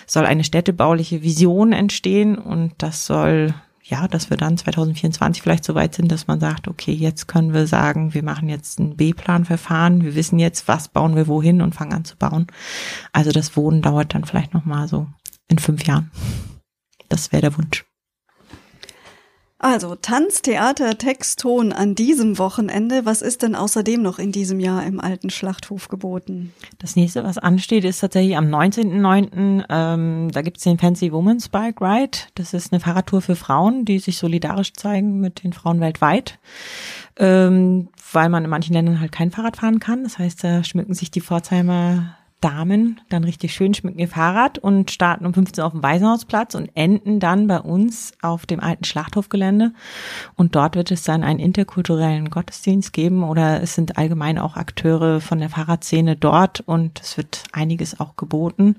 soll 0.08 0.26
eine 0.26 0.44
städtebauliche 0.44 1.22
Vision 1.22 1.72
entstehen 1.72 2.38
und 2.38 2.74
das 2.80 3.06
soll 3.06 3.54
ja, 3.90 4.08
dass 4.08 4.30
wir 4.30 4.38
dann 4.38 4.58
2024 4.58 5.42
vielleicht 5.42 5.64
so 5.64 5.76
weit 5.76 5.96
sind, 5.96 6.12
dass 6.12 6.28
man 6.28 6.40
sagt, 6.40 6.68
okay, 6.68 6.92
jetzt 6.92 7.28
können 7.28 7.54
wir 7.54 7.66
sagen, 7.66 8.14
wir 8.14 8.24
machen 8.24 8.48
jetzt 8.48 8.80
ein 8.80 8.96
B-Plan-Verfahren, 8.96 10.04
wir 10.04 10.16
wissen 10.16 10.38
jetzt, 10.38 10.68
was 10.68 10.88
bauen 10.88 11.16
wir 11.16 11.28
wohin 11.28 11.62
und 11.62 11.74
fangen 11.74 11.94
an 11.94 12.06
zu 12.06 12.16
bauen. 12.16 12.48
Also 13.14 13.32
das 13.32 13.58
Wohnen 13.58 13.82
dauert 13.82 14.14
dann 14.14 14.26
vielleicht 14.26 14.54
noch 14.54 14.66
mal 14.66 14.88
so 14.88 15.08
in 15.48 15.58
fünf 15.58 15.86
Jahren. 15.86 16.12
Das 17.10 17.32
wäre 17.32 17.42
der 17.42 17.58
Wunsch. 17.58 17.89
Also 19.62 19.96
Tanz, 19.96 20.42
Theater, 20.42 20.98
Text, 20.98 21.42
Ton 21.42 21.74
an 21.74 21.94
diesem 21.94 22.38
Wochenende. 22.38 23.06
Was 23.06 23.22
ist 23.22 23.44
denn 23.44 23.56
außerdem 23.56 24.02
noch 24.02 24.18
in 24.18 24.32
diesem 24.32 24.62
Jahr 24.62 24.86
im 24.86 25.02
alten 25.02 25.30
Schlachthof 25.30 25.90
geboten? 25.90 26.54
Das 26.78 26.96
nächste, 26.96 27.26
was 27.26 27.38
ansteht, 27.38 27.84
ist 27.84 28.00
tatsächlich 28.00 28.38
am 28.38 28.46
19.09. 28.46 29.66
Ähm, 29.70 30.32
da 30.32 30.42
gibt's 30.44 30.64
den 30.64 30.80
Fancy 30.80 31.12
Women's 31.12 31.50
Bike 31.50 31.82
Ride. 31.82 32.20
Das 32.36 32.54
ist 32.54 32.72
eine 32.72 32.80
Fahrradtour 32.80 33.22
für 33.22 33.36
Frauen, 33.36 33.84
die 33.84 34.00
sich 34.00 34.18
solidarisch 34.18 34.72
zeigen 34.72 35.20
mit 35.20 35.44
den 35.44 35.52
Frauen 35.52 35.82
weltweit. 35.82 36.40
Ähm, 37.18 37.90
weil 38.14 38.30
man 38.30 38.46
in 38.46 38.50
manchen 38.50 38.74
Ländern 38.74 39.02
halt 39.02 39.12
kein 39.12 39.30
Fahrrad 39.30 39.58
fahren 39.58 39.82
kann. 39.82 40.04
Das 40.04 40.18
heißt, 40.20 40.42
da 40.42 40.64
schmücken 40.64 40.94
sich 40.94 41.12
die 41.12 41.22
Pforzheimer 41.22 42.16
Damen 42.42 43.02
dann 43.10 43.24
richtig 43.24 43.54
schön 43.54 43.74
schmücken 43.74 44.00
ihr 44.00 44.08
Fahrrad 44.08 44.58
und 44.58 44.92
starten 44.92 45.26
um 45.26 45.34
15 45.34 45.62
Uhr 45.62 45.68
auf 45.68 45.74
dem 45.74 45.84
Waisenhausplatz 45.84 46.56
und 46.56 46.70
enden 46.74 47.20
dann 47.20 47.48
bei 47.48 47.60
uns 47.60 48.14
auf 48.22 48.46
dem 48.46 48.60
alten 48.60 48.86
Schlachthofgelände. 48.86 49.74
Und 50.36 50.56
dort 50.56 50.76
wird 50.76 50.92
es 50.92 51.04
dann 51.04 51.24
einen 51.24 51.40
interkulturellen 51.40 52.30
Gottesdienst 52.30 52.94
geben 52.94 53.24
oder 53.24 53.62
es 53.62 53.76
sind 53.76 53.98
allgemein 53.98 54.38
auch 54.38 54.56
Akteure 54.56 55.20
von 55.22 55.40
der 55.40 55.50
Fahrradszene 55.50 56.16
dort 56.16 56.62
und 56.62 57.02
es 57.02 57.18
wird 57.18 57.44
einiges 57.52 58.00
auch 58.00 58.16
geboten. 58.16 58.78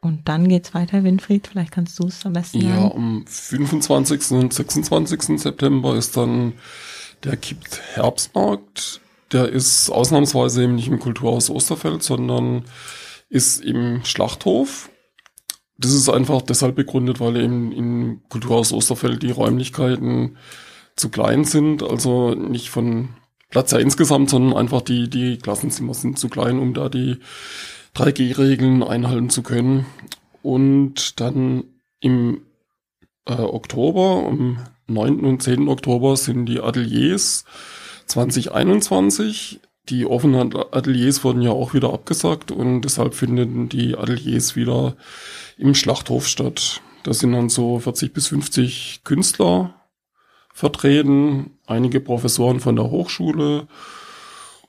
Und 0.00 0.28
dann 0.28 0.46
geht's 0.48 0.72
weiter, 0.74 1.02
Winfried. 1.02 1.48
Vielleicht 1.48 1.72
kannst 1.72 1.98
du 1.98 2.06
es 2.06 2.24
am 2.24 2.34
besten 2.34 2.60
Ja, 2.60 2.76
sagen. 2.76 2.92
am 2.94 3.24
25. 3.26 4.30
und 4.32 4.52
26. 4.52 5.40
September 5.40 5.96
ist 5.96 6.16
dann 6.16 6.52
der 7.24 7.36
Kippt 7.36 7.80
Herbstmarkt 7.94 9.00
der 9.32 9.48
ist 9.48 9.90
ausnahmsweise 9.90 10.64
eben 10.64 10.74
nicht 10.74 10.88
im 10.88 10.98
Kulturhaus 10.98 11.50
Osterfeld, 11.50 12.02
sondern 12.02 12.64
ist 13.28 13.62
im 13.64 14.04
Schlachthof. 14.04 14.88
Das 15.78 15.92
ist 15.92 16.08
einfach 16.08 16.42
deshalb 16.42 16.76
begründet, 16.76 17.20
weil 17.20 17.36
eben 17.36 17.72
im 17.72 18.22
Kulturhaus 18.28 18.72
Osterfeld 18.72 19.22
die 19.22 19.30
Räumlichkeiten 19.30 20.36
zu 20.94 21.10
klein 21.10 21.44
sind, 21.44 21.82
also 21.82 22.34
nicht 22.34 22.70
von 22.70 23.10
Platz 23.50 23.72
ja 23.72 23.78
insgesamt, 23.78 24.30
sondern 24.30 24.56
einfach 24.56 24.80
die, 24.80 25.10
die 25.10 25.36
Klassenzimmer 25.38 25.94
sind 25.94 26.18
zu 26.18 26.28
klein, 26.28 26.58
um 26.58 26.72
da 26.72 26.88
die 26.88 27.18
3G-Regeln 27.94 28.82
einhalten 28.82 29.30
zu 29.30 29.42
können. 29.42 29.86
Und 30.42 31.20
dann 31.20 31.64
im 32.00 32.42
äh, 33.26 33.32
Oktober, 33.32 34.26
am 34.26 34.58
9. 34.86 35.20
und 35.20 35.42
10. 35.42 35.68
Oktober 35.68 36.16
sind 36.16 36.46
die 36.46 36.60
Ateliers 36.60 37.44
2021. 38.06 39.60
Die 39.88 40.06
offenen 40.06 40.54
Ateliers 40.56 41.22
wurden 41.22 41.42
ja 41.42 41.50
auch 41.50 41.74
wieder 41.74 41.92
abgesagt 41.92 42.50
und 42.50 42.82
deshalb 42.82 43.14
finden 43.14 43.68
die 43.68 43.96
Ateliers 43.96 44.56
wieder 44.56 44.96
im 45.56 45.74
Schlachthof 45.74 46.26
statt. 46.26 46.82
Da 47.04 47.14
sind 47.14 47.32
dann 47.32 47.48
so 47.48 47.78
40 47.78 48.12
bis 48.12 48.26
50 48.28 49.02
Künstler 49.04 49.74
vertreten, 50.52 51.58
einige 51.66 52.00
Professoren 52.00 52.58
von 52.58 52.74
der 52.74 52.90
Hochschule 52.90 53.68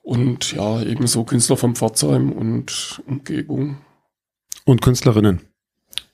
und 0.04 0.54
ja, 0.54 0.82
ebenso 0.84 1.24
Künstler 1.24 1.58
vom 1.58 1.76
Pforzheim 1.76 2.32
und 2.32 3.02
Umgebung. 3.08 3.78
Und 4.66 4.82
Künstlerinnen. 4.82 5.42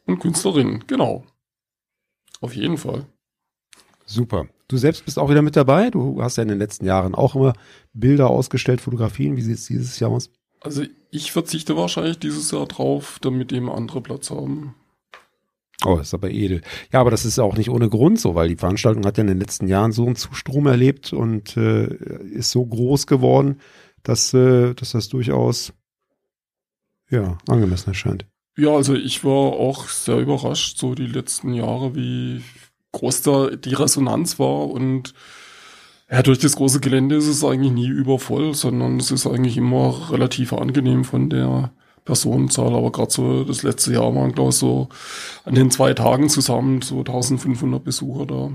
Und 0.06 0.20
Künstlerinnen, 0.20 0.86
genau. 0.88 1.26
Auf 2.40 2.56
jeden 2.56 2.78
Fall. 2.78 3.06
Super. 4.06 4.48
Du 4.68 4.78
selbst 4.78 5.06
bist 5.06 5.20
auch 5.20 5.30
wieder 5.30 5.42
mit 5.42 5.56
dabei. 5.56 5.90
Du 5.90 6.22
hast 6.22 6.38
ja 6.38 6.44
in 6.44 6.50
den 6.50 6.60
letzten 6.60 6.86
Jahren 6.86 7.16
auch 7.16 7.36
immer 7.36 7.54
Bilder 7.94 8.30
ausgestellt, 8.30 8.82
Fotografien. 8.82 9.36
Wie 9.36 9.42
sieht 9.42 9.58
es 9.58 9.66
dieses 9.66 10.00
Jahr 10.00 10.12
aus? 10.12 10.30
Also 10.62 10.84
ich 11.12 11.32
verzichte 11.32 11.76
wahrscheinlich 11.76 12.20
dieses 12.20 12.50
Jahr 12.52 12.66
drauf, 12.66 13.20
damit 13.22 13.52
eben 13.52 13.70
andere 13.70 14.02
Platz 14.02 14.32
haben. 14.32 14.76
Oh, 15.86 15.98
ist 15.98 16.14
aber 16.14 16.32
edel. 16.32 16.62
Ja, 16.94 17.02
aber 17.02 17.12
das 17.12 17.26
ist 17.26 17.40
auch 17.40 17.58
nicht 17.58 17.70
ohne 17.70 17.90
Grund 17.90 18.20
so, 18.20 18.36
weil 18.36 18.48
die 18.48 18.56
Veranstaltung 18.56 19.06
hat 19.06 19.18
ja 19.18 19.22
in 19.22 19.28
den 19.28 19.40
letzten 19.40 19.68
Jahren 19.68 19.92
so 19.92 20.06
einen 20.06 20.16
Zustrom 20.16 20.66
erlebt 20.68 21.12
und 21.12 21.58
äh, 21.58 21.94
ist 22.32 22.52
so 22.52 22.66
groß 22.66 23.06
geworden, 23.06 23.60
dass, 24.02 24.34
äh, 24.34 24.74
dass 24.74 24.92
das 24.92 25.10
durchaus 25.10 25.74
ja, 27.10 27.38
angemessen 27.48 27.90
erscheint. 27.90 28.26
Ja, 28.56 28.70
also 28.70 28.94
ich 28.96 29.24
war 29.24 29.54
auch 29.54 29.88
sehr 29.90 30.20
überrascht, 30.20 30.78
so 30.78 30.96
die 30.96 31.08
letzten 31.08 31.54
Jahre, 31.54 31.96
wie 31.96 32.44
groß 32.94 33.22
da 33.24 33.50
die 33.50 33.74
Resonanz 33.74 34.40
war 34.40 34.70
und 34.70 35.14
ja, 36.10 36.22
durch 36.22 36.40
das 36.40 36.56
große 36.56 36.80
Gelände 36.80 37.16
ist 37.16 37.28
es 37.28 37.44
eigentlich 37.44 37.72
nie 37.72 37.88
übervoll, 37.88 38.54
sondern 38.54 39.00
es 39.00 39.10
ist 39.10 39.26
eigentlich 39.26 39.58
immer 39.58 40.12
relativ 40.12 40.54
angenehm 40.54 41.04
von 41.04 41.30
der 41.30 41.72
Personenzahl. 42.06 42.76
Aber 42.76 42.92
gerade 42.92 43.12
so 43.12 43.44
das 43.44 43.64
letzte 43.64 43.94
Jahr 43.94 44.14
waren, 44.14 44.34
glaube 44.34 44.52
ich, 44.52 44.56
so 44.56 44.90
an 45.44 45.56
den 45.56 45.72
zwei 45.72 45.94
Tagen 45.94 46.30
zusammen 46.30 46.82
so 46.82 47.00
1500 47.00 47.84
Besucher 47.84 48.26
da. 48.28 48.52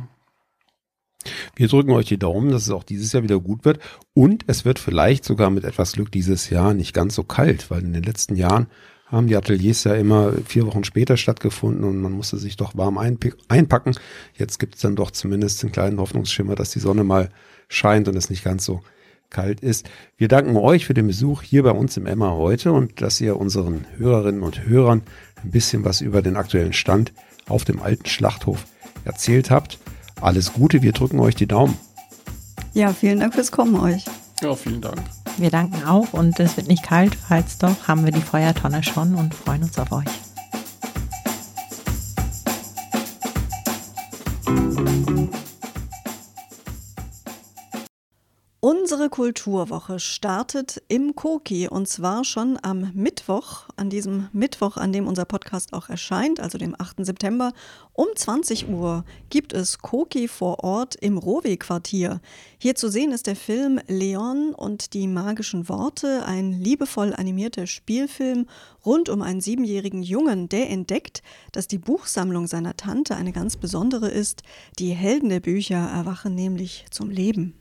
Wir 1.57 1.67
drücken 1.67 1.91
euch 1.91 2.07
die 2.07 2.19
Daumen, 2.19 2.51
dass 2.51 2.63
es 2.63 2.71
auch 2.71 2.85
dieses 2.85 3.13
Jahr 3.13 3.25
wieder 3.25 3.41
gut 3.41 3.65
wird. 3.65 3.81
Und 4.15 4.45
es 4.47 4.65
wird 4.65 4.79
vielleicht 4.79 5.25
sogar 5.25 5.51
mit 5.51 5.65
etwas 5.65 5.93
Glück 5.93 6.13
dieses 6.13 6.51
Jahr 6.51 6.75
nicht 6.75 6.95
ganz 6.95 7.17
so 7.17 7.25
kalt, 7.25 7.71
weil 7.71 7.83
in 7.83 7.93
den 7.93 8.05
letzten 8.05 8.37
Jahren 8.37 8.69
haben 9.11 9.27
die 9.27 9.37
Ateliers 9.37 9.85
ja 9.85 9.95
immer 9.95 10.33
vier 10.45 10.67
Wochen 10.67 10.85
später 10.85 11.17
stattgefunden 11.17 11.85
und 11.85 12.01
man 12.01 12.13
musste 12.13 12.37
sich 12.37 12.57
doch 12.57 12.77
warm 12.77 12.99
einpacken. 12.99 13.95
Jetzt 14.35 14.59
gibt 14.59 14.77
es 14.77 14.83
dann 14.83 14.97
doch 14.97 15.11
zumindest 15.11 15.63
einen 15.63 15.73
kleinen 15.73 15.99
Hoffnungsschimmer, 15.99 16.55
dass 16.55 16.71
die 16.71 16.79
Sonne 16.79 17.05
mal 17.05 17.31
scheint 17.69 18.09
und 18.09 18.17
es 18.17 18.31
nicht 18.31 18.45
ganz 18.45 18.65
so 18.65 18.83
kalt 19.31 19.61
ist. 19.61 19.89
Wir 20.17 20.29
danken 20.29 20.57
euch 20.57 20.87
für 20.87 20.95
den 20.95 21.07
Besuch 21.07 21.43
hier 21.43 21.63
bei 21.63 21.71
uns 21.71 21.97
im 21.97 22.07
Emma 22.07 22.31
heute 22.31 22.73
und 22.73 23.01
dass 23.01 23.21
ihr 23.21 23.37
unseren 23.37 23.87
Hörerinnen 23.97 24.43
und 24.43 24.67
Hörern 24.67 25.03
ein 25.43 25.51
bisschen 25.51 25.85
was 25.85 26.01
über 26.01 26.23
den 26.23 26.37
aktuellen 26.37 26.73
Stand 26.73 27.13
auf 27.47 27.65
dem 27.65 27.81
alten 27.81 28.07
Schlachthof 28.07 28.67
erzählt 29.05 29.51
habt. 29.51 29.79
Alles 30.21 30.53
Gute, 30.53 30.83
wir 30.83 30.93
drücken 30.93 31.21
euch 31.21 31.35
die 31.35 31.47
Daumen. 31.47 31.77
Ja, 32.75 32.93
vielen 32.93 33.21
Dank 33.21 33.35
fürs 33.35 33.53
Kommen 33.53 33.79
euch. 33.81 34.05
Ja, 34.43 34.55
vielen 34.55 34.81
Dank. 34.81 34.99
Wir 35.39 35.51
danken 35.51 35.85
auch 35.85 36.13
und 36.13 36.41
es 36.41 36.57
wird 36.57 36.67
nicht 36.67 36.83
kalt, 36.83 37.15
falls 37.15 37.59
doch, 37.59 37.87
haben 37.87 38.05
wir 38.05 38.13
die 38.13 38.21
Feuertonne 38.21 38.83
schon 38.83 39.15
und 39.15 39.35
freuen 39.35 39.63
uns 39.63 39.79
auf 39.79 39.93
euch. 39.93 40.28
Unsere 48.99 49.11
Kulturwoche 49.11 50.01
startet 50.01 50.83
im 50.89 51.15
Koki 51.15 51.69
und 51.69 51.87
zwar 51.87 52.25
schon 52.25 52.59
am 52.61 52.91
Mittwoch, 52.95 53.69
an 53.77 53.91
diesem 53.91 54.27
Mittwoch, 54.33 54.77
an 54.77 54.93
dem 54.93 55.07
unser 55.07 55.25
Podcast 55.25 55.73
auch 55.73 55.89
erscheint, 55.89 56.41
also 56.41 56.59
dem 56.59 56.75
8. 56.77 57.07
September. 57.07 57.53
Um 57.93 58.09
20 58.13 58.69
Uhr 58.69 59.05
gibt 59.31 59.53
es 59.53 59.79
Koki 59.79 60.27
vor 60.27 60.65
Ort 60.65 60.97
im 60.97 61.17
Rowe-Quartier. 61.17 62.21
Hier 62.59 62.75
zu 62.75 62.89
sehen 62.89 63.13
ist 63.13 63.29
der 63.29 63.37
Film 63.37 63.79
Leon 63.87 64.53
und 64.53 64.95
die 64.95 65.07
magischen 65.07 65.69
Worte, 65.69 66.25
ein 66.27 66.51
liebevoll 66.51 67.15
animierter 67.15 67.69
Spielfilm 67.69 68.47
rund 68.85 69.11
um 69.11 69.23
einen 69.23 69.41
siebenjährigen 69.41 70.03
Jungen, 70.03 70.49
der 70.49 70.71
entdeckt, 70.71 71.23
dass 71.53 71.69
die 71.69 71.79
Buchsammlung 71.79 72.49
seiner 72.49 72.77
Tante 72.77 73.15
eine 73.15 73.31
ganz 73.31 73.57
besondere 73.57 74.09
ist. 74.09 74.43
Die 74.81 74.91
Helden 74.91 75.29
der 75.29 75.39
Bücher 75.39 75.89
erwachen 75.89 76.35
nämlich 76.35 76.87
zum 76.91 77.11
Leben. 77.11 77.58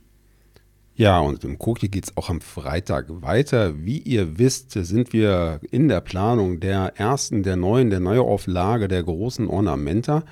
Ja, 1.00 1.20
und 1.20 1.44
im 1.44 1.60
Koki 1.60 1.90
geht 1.90 2.06
es 2.06 2.18
auch 2.18 2.32
am 2.32 2.42
Freitag 2.42 3.06
weiter. 3.22 3.86
Wie 3.86 4.00
ihr 4.00 4.40
wisst, 4.40 4.72
sind 4.72 5.14
wir 5.14 5.60
in 5.70 5.90
der 5.90 6.02
Planung 6.02 6.60
der 6.60 6.94
ersten, 6.96 7.44
der 7.44 7.56
neuen, 7.56 7.92
der 7.92 8.00
Neuauflage 8.00 8.88
der 8.88 9.04
großen 9.04 9.48
Ornamenta. 9.48 10.24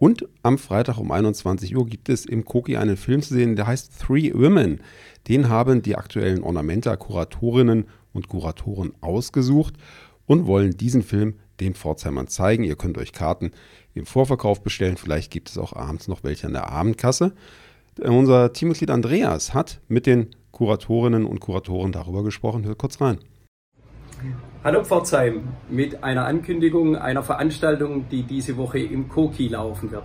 Und 0.00 0.26
am 0.42 0.58
Freitag 0.58 0.98
um 0.98 1.12
21 1.12 1.76
Uhr 1.76 1.86
gibt 1.86 2.08
es 2.08 2.26
im 2.26 2.44
Koki 2.44 2.76
einen 2.76 2.96
Film 2.96 3.22
zu 3.22 3.32
sehen, 3.32 3.54
der 3.54 3.68
heißt 3.68 3.92
Three 4.00 4.32
Women. 4.34 4.80
Den 5.28 5.48
haben 5.48 5.82
die 5.82 5.94
aktuellen 5.94 6.42
Ornamenta-Kuratorinnen 6.42 7.84
und 8.12 8.26
Kuratoren 8.26 8.94
ausgesucht 9.00 9.74
und 10.26 10.48
wollen 10.48 10.76
diesen 10.76 11.04
Film 11.04 11.34
den 11.60 11.74
Pforzheimern 11.74 12.26
zeigen. 12.26 12.64
Ihr 12.64 12.74
könnt 12.74 12.98
euch 12.98 13.12
Karten 13.12 13.52
im 13.94 14.04
Vorverkauf 14.04 14.64
bestellen. 14.64 14.96
Vielleicht 14.96 15.30
gibt 15.30 15.48
es 15.48 15.58
auch 15.58 15.74
abends 15.74 16.08
noch 16.08 16.24
welche 16.24 16.48
an 16.48 16.54
der 16.54 16.72
Abendkasse. 16.72 17.34
Unser 18.00 18.52
Teammitglied 18.52 18.90
Andreas 18.90 19.54
hat 19.54 19.80
mit 19.88 20.06
den 20.06 20.28
Kuratorinnen 20.52 21.24
und 21.24 21.40
Kuratoren 21.40 21.90
darüber 21.90 22.22
gesprochen. 22.22 22.64
Hört 22.64 22.78
kurz 22.78 23.00
rein. 23.00 23.18
Hallo 24.62 24.84
Pforzheim 24.84 25.48
mit 25.68 26.04
einer 26.04 26.26
Ankündigung 26.26 26.96
einer 26.96 27.22
Veranstaltung, 27.22 28.08
die 28.08 28.22
diese 28.22 28.56
Woche 28.56 28.78
im 28.78 29.08
Koki 29.08 29.48
laufen 29.48 29.90
wird. 29.90 30.04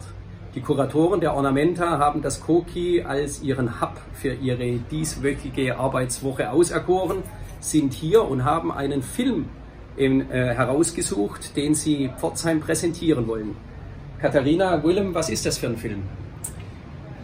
Die 0.55 0.61
Kuratoren 0.61 1.19
der 1.19 1.35
Ornamenta 1.35 1.97
haben 1.99 2.21
das 2.21 2.41
Koki 2.41 3.01
als 3.01 3.41
ihren 3.41 3.81
Hub 3.81 3.99
für 4.13 4.33
ihre 4.33 4.77
dieswöchige 4.91 5.77
Arbeitswoche 5.77 6.51
auserkoren, 6.51 7.23
sind 7.59 7.93
hier 7.93 8.23
und 8.23 8.43
haben 8.43 8.71
einen 8.71 9.01
Film 9.01 9.45
in, 9.97 10.29
äh, 10.31 10.53
herausgesucht, 10.53 11.55
den 11.55 11.73
sie 11.73 12.09
Pforzheim 12.17 12.59
präsentieren 12.59 13.27
wollen. 13.27 13.55
Katharina, 14.19 14.83
Willem, 14.83 15.13
was 15.13 15.29
ist 15.29 15.45
das 15.45 15.57
für 15.57 15.67
ein 15.67 15.77
Film? 15.77 16.03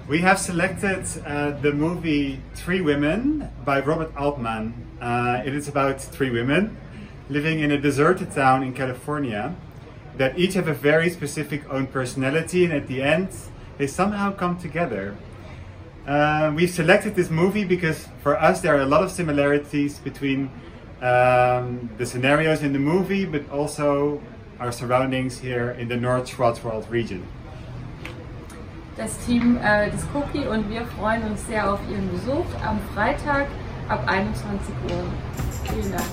We 0.09 0.21
have 0.21 0.39
selected 0.39 1.05
uh, 1.23 1.51
the 1.51 1.71
movie 1.71 2.41
Three 2.55 2.81
Women 2.81 3.47
by 3.63 3.79
Robert 3.81 4.11
Altman. 4.17 4.73
Uh, 4.99 5.43
it 5.45 5.53
is 5.53 5.67
about 5.67 6.01
three 6.01 6.31
women 6.31 6.75
living 7.29 7.59
in 7.59 7.69
a 7.69 7.77
deserted 7.77 8.31
town 8.31 8.63
in 8.63 8.73
California 8.73 9.55
that 10.17 10.39
each 10.39 10.55
have 10.55 10.67
a 10.67 10.73
very 10.73 11.11
specific 11.11 11.61
own 11.71 11.85
personality, 11.85 12.65
and 12.65 12.73
at 12.73 12.87
the 12.87 13.03
end, 13.03 13.29
they 13.77 13.85
somehow 13.85 14.31
come 14.31 14.57
together. 14.57 15.15
Uh, 16.07 16.51
we've 16.55 16.71
selected 16.71 17.13
this 17.13 17.29
movie 17.29 17.63
because 17.63 18.07
for 18.23 18.35
us 18.35 18.61
there 18.61 18.75
are 18.75 18.81
a 18.81 18.87
lot 18.87 19.03
of 19.03 19.11
similarities 19.11 19.99
between 19.99 20.49
um, 21.03 21.87
the 21.99 22.05
scenarios 22.07 22.63
in 22.63 22.73
the 22.73 22.79
movie, 22.79 23.25
but 23.25 23.47
also 23.51 24.19
our 24.59 24.71
surroundings 24.71 25.37
here 25.37 25.69
in 25.69 25.87
the 25.87 25.97
North 25.97 26.27
Schwarzwald 26.27 26.89
region. 26.89 27.27
Das 28.99 29.17
Team 29.25 29.57
äh, 29.63 29.89
des 29.89 30.01
Cookie 30.13 30.45
und 30.45 30.69
wir 30.69 30.85
freuen 30.85 31.23
uns 31.23 31.47
sehr 31.47 31.73
auf 31.73 31.79
Ihren 31.89 32.11
Besuch 32.11 32.45
am 32.65 32.79
Freitag 32.93 33.47
ab 33.87 34.03
21 34.05 34.75
Uhr. 34.89 35.03
Vielen 35.63 35.91
Dank. 35.91 36.03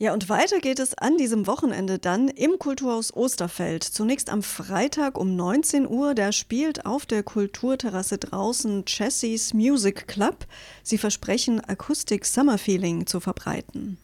Ja, 0.00 0.12
und 0.12 0.28
weiter 0.28 0.60
geht 0.60 0.78
es 0.78 0.96
an 0.96 1.16
diesem 1.16 1.48
Wochenende 1.48 1.98
dann 1.98 2.28
im 2.28 2.58
Kulturhaus 2.60 3.16
Osterfeld. 3.16 3.82
Zunächst 3.82 4.30
am 4.30 4.42
Freitag 4.42 5.18
um 5.18 5.34
19 5.34 5.88
Uhr, 5.88 6.14
da 6.14 6.30
spielt 6.30 6.86
auf 6.86 7.04
der 7.04 7.24
Kulturterrasse 7.24 8.18
draußen 8.18 8.84
Chessie's 8.84 9.54
Music 9.54 10.06
Club. 10.06 10.46
Sie 10.84 10.98
versprechen 10.98 11.60
Acoustic 11.66 12.26
Summer 12.26 12.58
Feeling 12.58 13.06
zu 13.06 13.18
verbreiten. 13.18 13.98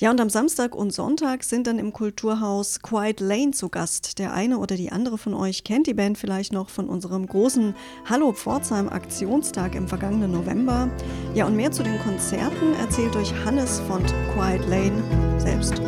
Ja, 0.00 0.12
und 0.12 0.20
am 0.20 0.30
Samstag 0.30 0.76
und 0.76 0.92
Sonntag 0.92 1.42
sind 1.42 1.66
dann 1.66 1.80
im 1.80 1.92
Kulturhaus 1.92 2.82
Quiet 2.82 3.18
Lane 3.18 3.50
zu 3.50 3.68
Gast. 3.68 4.20
Der 4.20 4.32
eine 4.32 4.58
oder 4.58 4.76
die 4.76 4.92
andere 4.92 5.18
von 5.18 5.34
euch 5.34 5.64
kennt 5.64 5.88
die 5.88 5.94
Band 5.94 6.16
vielleicht 6.16 6.52
noch 6.52 6.68
von 6.68 6.88
unserem 6.88 7.26
großen 7.26 7.74
Hallo 8.08 8.32
Pforzheim 8.32 8.88
Aktionstag 8.88 9.74
im 9.74 9.88
vergangenen 9.88 10.30
November. 10.30 10.88
Ja, 11.34 11.46
und 11.46 11.56
mehr 11.56 11.72
zu 11.72 11.82
den 11.82 11.98
Konzerten 11.98 12.74
erzählt 12.80 13.16
euch 13.16 13.34
Hannes 13.44 13.80
von 13.88 14.00
Quiet 14.32 14.64
Lane 14.68 15.02
selbst. 15.38 15.82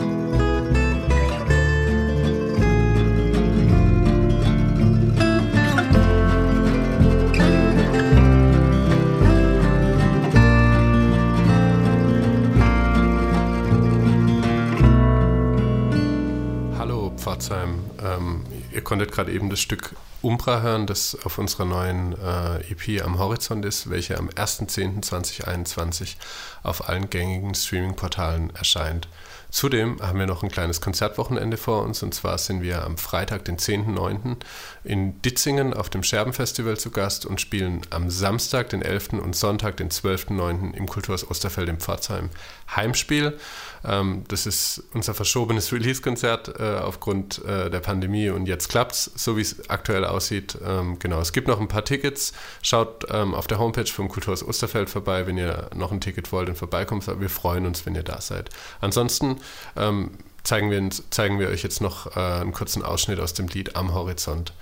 Pforzheim. 17.41 17.91
Ähm, 18.03 18.45
ihr 18.71 18.83
konntet 18.83 19.13
gerade 19.13 19.33
eben 19.33 19.49
das 19.49 19.61
Stück 19.61 19.97
Umbra 20.23 20.61
hören, 20.61 20.87
das 20.87 21.17
auf 21.25 21.39
unserer 21.39 21.65
neuen 21.65 22.13
äh, 22.13 22.71
EP 22.71 23.03
am 23.03 23.19
Horizont 23.19 23.65
ist, 23.65 23.89
welche 23.89 24.19
am 24.19 24.29
1.10.2021 24.29 26.17
auf 26.63 26.89
allen 26.89 27.09
gängigen 27.09 27.55
Streaming-Portalen 27.55 28.55
erscheint. 28.55 29.09
Zudem 29.51 30.01
haben 30.01 30.19
wir 30.19 30.27
noch 30.27 30.43
ein 30.43 30.51
kleines 30.51 30.81
Konzertwochenende 30.81 31.57
vor 31.57 31.83
uns 31.83 32.03
und 32.03 32.15
zwar 32.15 32.39
sind 32.39 32.63
wir 32.63 32.85
am 32.85 32.97
Freitag, 32.97 33.45
den 33.45 33.57
10.09. 33.57 34.37
in 34.85 35.21
Ditzingen 35.23 35.75
auf 35.75 35.91
dem 35.91 36.03
Scherbenfestival 36.03 36.77
zu 36.77 36.91
Gast 36.91 37.27
und 37.27 37.41
spielen 37.41 37.83
am 37.91 38.11
Samstag, 38.11 38.71
den 38.71 38.83
11. 38.83 39.15
und 39.15 39.35
Sonntag, 39.35 39.77
den 39.77 39.91
12.09. 39.91 40.75
im 40.75 40.87
Kulturhaus 40.87 41.29
Osterfeld 41.29 41.69
in 41.69 41.79
Pforzheim 41.79 42.31
Heimspiel. 42.75 43.39
Ähm, 43.85 44.25
das 44.29 44.47
ist 44.47 44.85
unser 44.93 45.15
verschobenes 45.15 45.73
Release-Konzert 45.73 46.61
äh, 46.61 46.79
aufgrund 46.79 47.45
äh, 47.45 47.71
der 47.71 47.81
Pandemie 47.81 48.29
und 48.31 48.47
jetzt 48.47 48.69
klappt's, 48.69 49.11
so 49.15 49.37
wie 49.37 49.41
es 49.41 49.69
aktuell 49.69 50.05
aussieht. 50.05 50.57
Ähm, 50.65 50.99
genau, 50.99 51.21
es 51.21 51.33
gibt 51.33 51.49
noch 51.49 51.61
ein 51.61 51.69
paar 51.69 51.85
Tickets. 51.85 52.33
Schaut 52.63 53.07
ähm, 53.11 53.35
auf 53.35 53.47
der 53.47 53.59
Homepage 53.59 53.87
vom 53.87 54.09
Kulturhaus 54.09 54.47
Osterfeld 54.47 54.91
vorbei, 54.91 55.27
wenn 55.27 55.39
ihr 55.39 55.71
noch 55.75 55.91
ein 55.93 56.01
Ticket 56.01 56.31
wollt 56.31 56.49
und 56.49 56.57
vorbeikommt. 56.57 57.07
Wir 57.21 57.31
freuen 57.31 57.67
uns, 57.67 57.87
wenn 57.87 57.95
ihr 57.95 58.03
da 58.03 58.21
seid. 58.21 58.51
Ansonsten 58.81 59.40
ähm, 59.77 60.11
zeigen, 60.43 60.71
wir, 60.71 60.91
zeigen 61.11 61.39
wir 61.39 61.49
euch 61.49 61.63
jetzt 61.63 61.81
noch 61.81 62.17
äh, 62.17 62.21
einen 62.21 62.53
kurzen 62.53 62.85
Ausschnitt 62.85 63.21
aus 63.21 63.35
dem 63.35 63.49
Lied 63.49 63.77
Am 63.77 63.95
Horizont. 63.95 64.53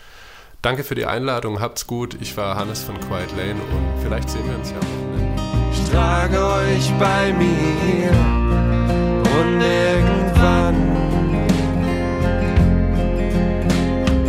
Danke 0.60 0.82
für 0.82 0.94
die 0.94 1.06
Einladung, 1.06 1.60
habt's 1.60 1.86
gut. 1.86 2.16
Ich 2.20 2.36
war 2.36 2.56
Hannes 2.56 2.82
von 2.82 2.98
Quiet 3.00 3.30
Lane 3.36 3.60
und 3.60 4.02
vielleicht 4.02 4.28
sehen 4.28 4.44
wir 4.48 4.56
uns 4.56 4.70
ja 4.70 4.76
am 4.76 5.72
Ich 5.72 5.90
trage 5.90 6.44
euch 6.44 6.90
bei 6.98 7.32
mir 7.32 8.10
und 9.40 9.60
irgendwann 9.60 10.76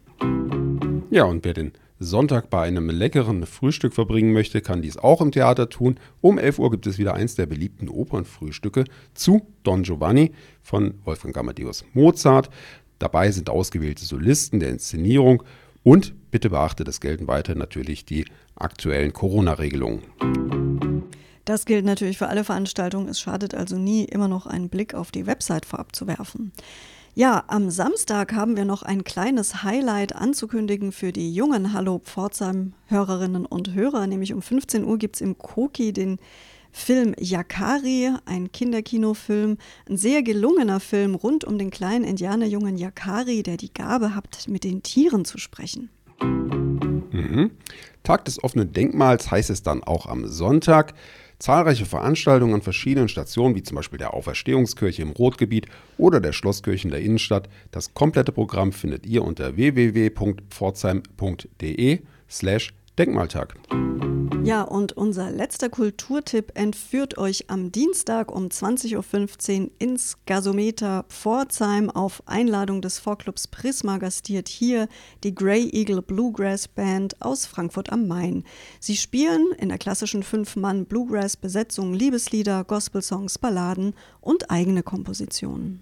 Ja, 1.09 1.23
und 1.23 1.43
wer 1.43 1.53
den 1.53 1.71
Sonntag 1.99 2.49
bei 2.49 2.61
einem 2.61 2.89
leckeren 2.89 3.45
Frühstück 3.45 3.93
verbringen 3.93 4.31
möchte, 4.31 4.61
kann 4.61 4.81
dies 4.81 4.97
auch 4.97 5.19
im 5.19 5.31
Theater 5.31 5.69
tun. 5.69 5.99
Um 6.21 6.37
11 6.37 6.59
Uhr 6.59 6.71
gibt 6.71 6.85
es 6.85 6.97
wieder 6.97 7.15
eins 7.15 7.35
der 7.35 7.47
beliebten 7.47 7.89
Opernfrühstücke 7.89 8.85
zu 9.15 9.47
Don 9.63 9.83
Giovanni 9.83 10.33
von 10.61 10.93
Wolfgang 11.05 11.35
Amadeus 11.37 11.85
Mozart. 11.93 12.49
Dabei 12.99 13.31
sind 13.31 13.49
ausgewählte 13.49 14.05
Solisten 14.05 14.59
der 14.59 14.69
Inszenierung 14.69 15.43
und 15.83 16.13
bitte 16.31 16.49
beachte, 16.49 16.83
das 16.83 17.01
gelten 17.01 17.27
weiter 17.27 17.55
natürlich 17.55 18.05
die 18.05 18.25
aktuellen 18.55 19.13
Corona-Regelungen. 19.13 20.01
Das 21.45 21.65
gilt 21.65 21.85
natürlich 21.85 22.17
für 22.17 22.27
alle 22.27 22.43
Veranstaltungen. 22.43 23.07
Es 23.07 23.21
schadet 23.21 23.55
also 23.55 23.77
nie, 23.77 24.03
immer 24.03 24.27
noch 24.27 24.47
einen 24.47 24.69
Blick 24.69 24.93
auf 24.93 25.11
die 25.11 25.25
Website 25.25 25.65
vorab 25.65 25.95
zu 25.95 26.05
werfen. 26.05 26.51
Ja, 27.17 27.45
am 27.47 27.71
Samstag 27.71 28.33
haben 28.33 28.55
wir 28.55 28.63
noch 28.63 28.83
ein 28.83 29.03
kleines 29.03 29.63
Highlight 29.63 30.15
anzukündigen 30.15 30.91
für 30.91 31.11
die 31.11 31.33
jungen 31.33 31.73
Hallo 31.73 31.97
Pforzheim-Hörerinnen 31.97 33.47
und 33.47 33.73
Hörer. 33.73 34.05
Nämlich 34.05 34.35
um 34.35 34.43
15 34.43 34.85
Uhr 34.85 34.99
gibt 34.99 35.15
es 35.15 35.21
im 35.21 35.35
Koki 35.35 35.93
den 35.93 36.19
Film 36.71 37.15
Yakari, 37.17 38.11
ein 38.25 38.51
Kinderkinofilm, 38.51 39.57
ein 39.89 39.97
sehr 39.97 40.21
gelungener 40.21 40.79
Film 40.79 41.15
rund 41.15 41.43
um 41.43 41.57
den 41.57 41.71
kleinen 41.71 42.05
Indianerjungen 42.05 42.77
Yakari, 42.77 43.41
der 43.41 43.57
die 43.57 43.73
Gabe 43.73 44.13
hat, 44.13 44.47
mit 44.47 44.63
den 44.63 44.83
Tieren 44.83 45.25
zu 45.25 45.39
sprechen. 45.39 45.89
Mhm. 46.21 47.49
Tag 48.03 48.25
des 48.25 48.43
offenen 48.43 48.73
Denkmals 48.73 49.31
heißt 49.31 49.49
es 49.49 49.63
dann 49.63 49.83
auch 49.83 50.05
am 50.05 50.27
Sonntag. 50.27 50.93
Zahlreiche 51.39 51.85
Veranstaltungen 51.85 52.55
an 52.55 52.61
verschiedenen 52.61 53.07
Stationen, 53.09 53.55
wie 53.55 53.63
zum 53.63 53.75
Beispiel 53.75 53.99
der 53.99 54.13
Auferstehungskirche 54.13 55.03
im 55.03 55.11
Rotgebiet 55.11 55.67
oder 55.97 56.19
der 56.19 56.33
Schlosskirche 56.33 56.87
in 56.87 56.91
der 56.91 57.01
Innenstadt. 57.01 57.47
Das 57.71 57.93
komplette 57.93 58.31
Programm 58.31 58.71
findet 58.71 59.05
ihr 59.05 59.23
unter 59.23 59.55
www.pforzheim.de 59.55 61.99
slash 62.29 62.73
Denkmaltag. 62.97 63.55
Ja, 64.47 64.61
und 64.61 64.93
unser 64.93 65.29
letzter 65.29 65.67
Kulturtipp 65.67 66.53
entführt 66.55 67.17
euch 67.17 67.49
am 67.49 67.69
Dienstag 67.69 68.33
um 68.33 68.47
20.15 68.47 69.61
Uhr 69.61 69.71
ins 69.77 70.17
Gasometer 70.25 71.03
Pforzheim. 71.09 71.89
Auf 71.89 72.23
Einladung 72.27 72.81
des 72.81 72.97
Vorclubs 72.97 73.49
Prisma 73.49 73.97
gastiert 73.97 74.47
hier 74.47 74.87
die 75.25 75.35
Grey 75.35 75.69
Eagle 75.73 76.01
Bluegrass 76.01 76.69
Band 76.69 77.21
aus 77.21 77.45
Frankfurt 77.45 77.91
am 77.91 78.07
Main. 78.07 78.45
Sie 78.79 78.95
spielen 78.95 79.47
in 79.57 79.67
der 79.67 79.79
klassischen 79.79 80.23
Fünf-Mann-Bluegrass-Besetzung 80.23 81.93
Liebeslieder, 81.93 82.63
Gospelsongs, 82.63 83.37
Balladen 83.37 83.95
und 84.21 84.49
eigene 84.49 84.81
Kompositionen. 84.81 85.81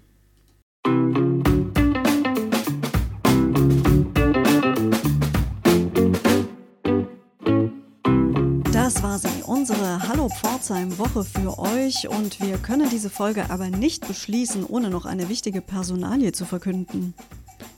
Das 8.86 9.02
war 9.02 9.18
sie, 9.18 9.42
unsere 9.44 10.08
Hallo 10.08 10.28
Pforzheim 10.28 10.96
Woche 10.96 11.24
für 11.24 11.58
euch 11.58 12.08
und 12.08 12.40
wir 12.40 12.56
können 12.56 12.88
diese 12.88 13.10
Folge 13.10 13.50
aber 13.50 13.68
nicht 13.68 14.06
beschließen, 14.06 14.64
ohne 14.64 14.90
noch 14.90 15.06
eine 15.06 15.28
wichtige 15.28 15.60
Personalie 15.60 16.30
zu 16.30 16.44
verkünden. 16.44 17.12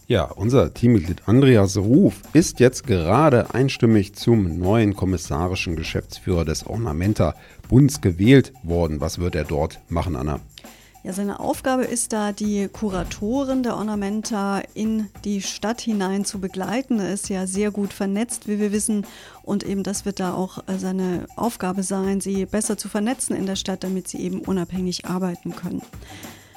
Ja, 0.06 0.24
unser 0.24 0.74
Teammitglied 0.74 1.22
Andreas 1.24 1.78
Ruf 1.78 2.20
ist 2.34 2.60
jetzt 2.60 2.86
gerade 2.86 3.54
einstimmig 3.54 4.16
zum 4.16 4.58
neuen 4.58 4.96
kommissarischen 4.96 5.76
Geschäftsführer 5.76 6.44
des 6.44 6.66
Ornamenta 6.66 7.34
Bunds 7.70 8.02
gewählt 8.02 8.52
worden. 8.62 9.00
Was 9.00 9.18
wird 9.18 9.34
er 9.34 9.44
dort 9.44 9.80
machen, 9.88 10.14
Anna? 10.14 10.40
Ja, 11.08 11.14
seine 11.14 11.40
Aufgabe 11.40 11.84
ist 11.84 12.12
da, 12.12 12.32
die 12.32 12.68
Kuratoren 12.68 13.62
der 13.62 13.78
Ornamenta 13.78 14.60
in 14.74 15.08
die 15.24 15.40
Stadt 15.40 15.80
hinein 15.80 16.26
zu 16.26 16.38
begleiten. 16.38 17.00
Er 17.00 17.14
ist 17.14 17.30
ja 17.30 17.46
sehr 17.46 17.70
gut 17.70 17.94
vernetzt, 17.94 18.46
wie 18.46 18.58
wir 18.58 18.72
wissen. 18.72 19.06
Und 19.42 19.62
eben 19.62 19.84
das 19.84 20.04
wird 20.04 20.20
da 20.20 20.34
auch 20.34 20.58
äh, 20.68 20.76
seine 20.76 21.24
Aufgabe 21.34 21.82
sein, 21.82 22.20
sie 22.20 22.44
besser 22.44 22.76
zu 22.76 22.90
vernetzen 22.90 23.34
in 23.34 23.46
der 23.46 23.56
Stadt, 23.56 23.84
damit 23.84 24.06
sie 24.06 24.20
eben 24.20 24.40
unabhängig 24.40 25.06
arbeiten 25.06 25.56
können. 25.56 25.80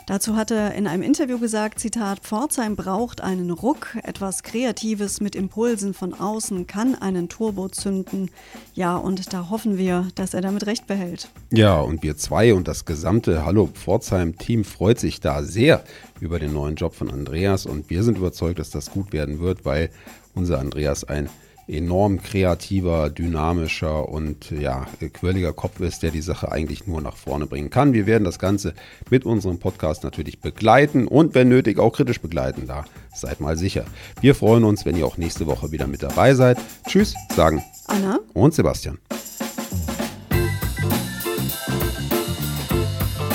Dazu 0.07 0.35
hat 0.35 0.51
er 0.51 0.73
in 0.73 0.87
einem 0.87 1.03
Interview 1.03 1.39
gesagt, 1.39 1.79
Zitat, 1.79 2.19
Pforzheim 2.19 2.75
braucht 2.75 3.21
einen 3.21 3.51
Ruck, 3.51 3.95
etwas 4.03 4.43
Kreatives 4.43 5.21
mit 5.21 5.35
Impulsen 5.35 5.93
von 5.93 6.13
außen 6.13 6.67
kann 6.67 6.95
einen 6.95 7.29
Turbo 7.29 7.69
zünden. 7.69 8.29
Ja, 8.73 8.97
und 8.97 9.31
da 9.33 9.49
hoffen 9.49 9.77
wir, 9.77 10.07
dass 10.15 10.33
er 10.33 10.41
damit 10.41 10.65
recht 10.65 10.87
behält. 10.87 11.29
Ja, 11.51 11.79
und 11.79 12.03
wir 12.03 12.17
zwei 12.17 12.53
und 12.53 12.67
das 12.67 12.85
gesamte 12.85 13.45
Hallo 13.45 13.67
Pforzheim-Team 13.67 14.63
freut 14.63 14.99
sich 14.99 15.19
da 15.19 15.43
sehr 15.43 15.83
über 16.19 16.39
den 16.39 16.53
neuen 16.53 16.75
Job 16.75 16.95
von 16.95 17.09
Andreas 17.11 17.65
und 17.65 17.89
wir 17.89 18.03
sind 18.03 18.17
überzeugt, 18.17 18.59
dass 18.59 18.69
das 18.69 18.91
gut 18.91 19.13
werden 19.13 19.39
wird, 19.39 19.65
weil 19.65 19.91
unser 20.33 20.59
Andreas 20.59 21.03
ein 21.03 21.29
enorm 21.67 22.21
kreativer, 22.21 23.09
dynamischer 23.09 24.09
und 24.09 24.51
ja, 24.51 24.87
quirliger 25.13 25.53
Kopf 25.53 25.79
ist, 25.79 26.03
der 26.03 26.11
die 26.11 26.21
Sache 26.21 26.51
eigentlich 26.51 26.87
nur 26.87 27.01
nach 27.01 27.15
vorne 27.15 27.45
bringen 27.45 27.69
kann. 27.69 27.93
Wir 27.93 28.05
werden 28.05 28.23
das 28.23 28.39
Ganze 28.39 28.73
mit 29.09 29.25
unserem 29.25 29.59
Podcast 29.59 30.03
natürlich 30.03 30.39
begleiten 30.39 31.07
und 31.07 31.35
wenn 31.35 31.49
nötig 31.49 31.79
auch 31.79 31.91
kritisch 31.93 32.21
begleiten. 32.21 32.67
Da 32.67 32.85
seid 33.13 33.39
mal 33.39 33.57
sicher. 33.57 33.85
Wir 34.21 34.35
freuen 34.35 34.63
uns, 34.63 34.85
wenn 34.85 34.97
ihr 34.97 35.05
auch 35.05 35.17
nächste 35.17 35.47
Woche 35.47 35.71
wieder 35.71 35.87
mit 35.87 36.03
dabei 36.03 36.33
seid. 36.33 36.57
Tschüss, 36.87 37.15
sagen 37.35 37.63
Anna 37.87 38.19
und 38.33 38.53
Sebastian. 38.53 38.97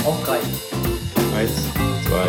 Auf 0.04 0.24
drei. 0.24 0.38
Eins, 1.36 1.52
zwei. 2.06 2.28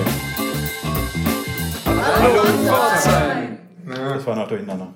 Hallo 1.86 2.44
Pforzheim! 2.66 3.58
Das 3.86 4.26
war 4.26 4.36
noch 4.36 4.48
durcheinander. 4.48 4.94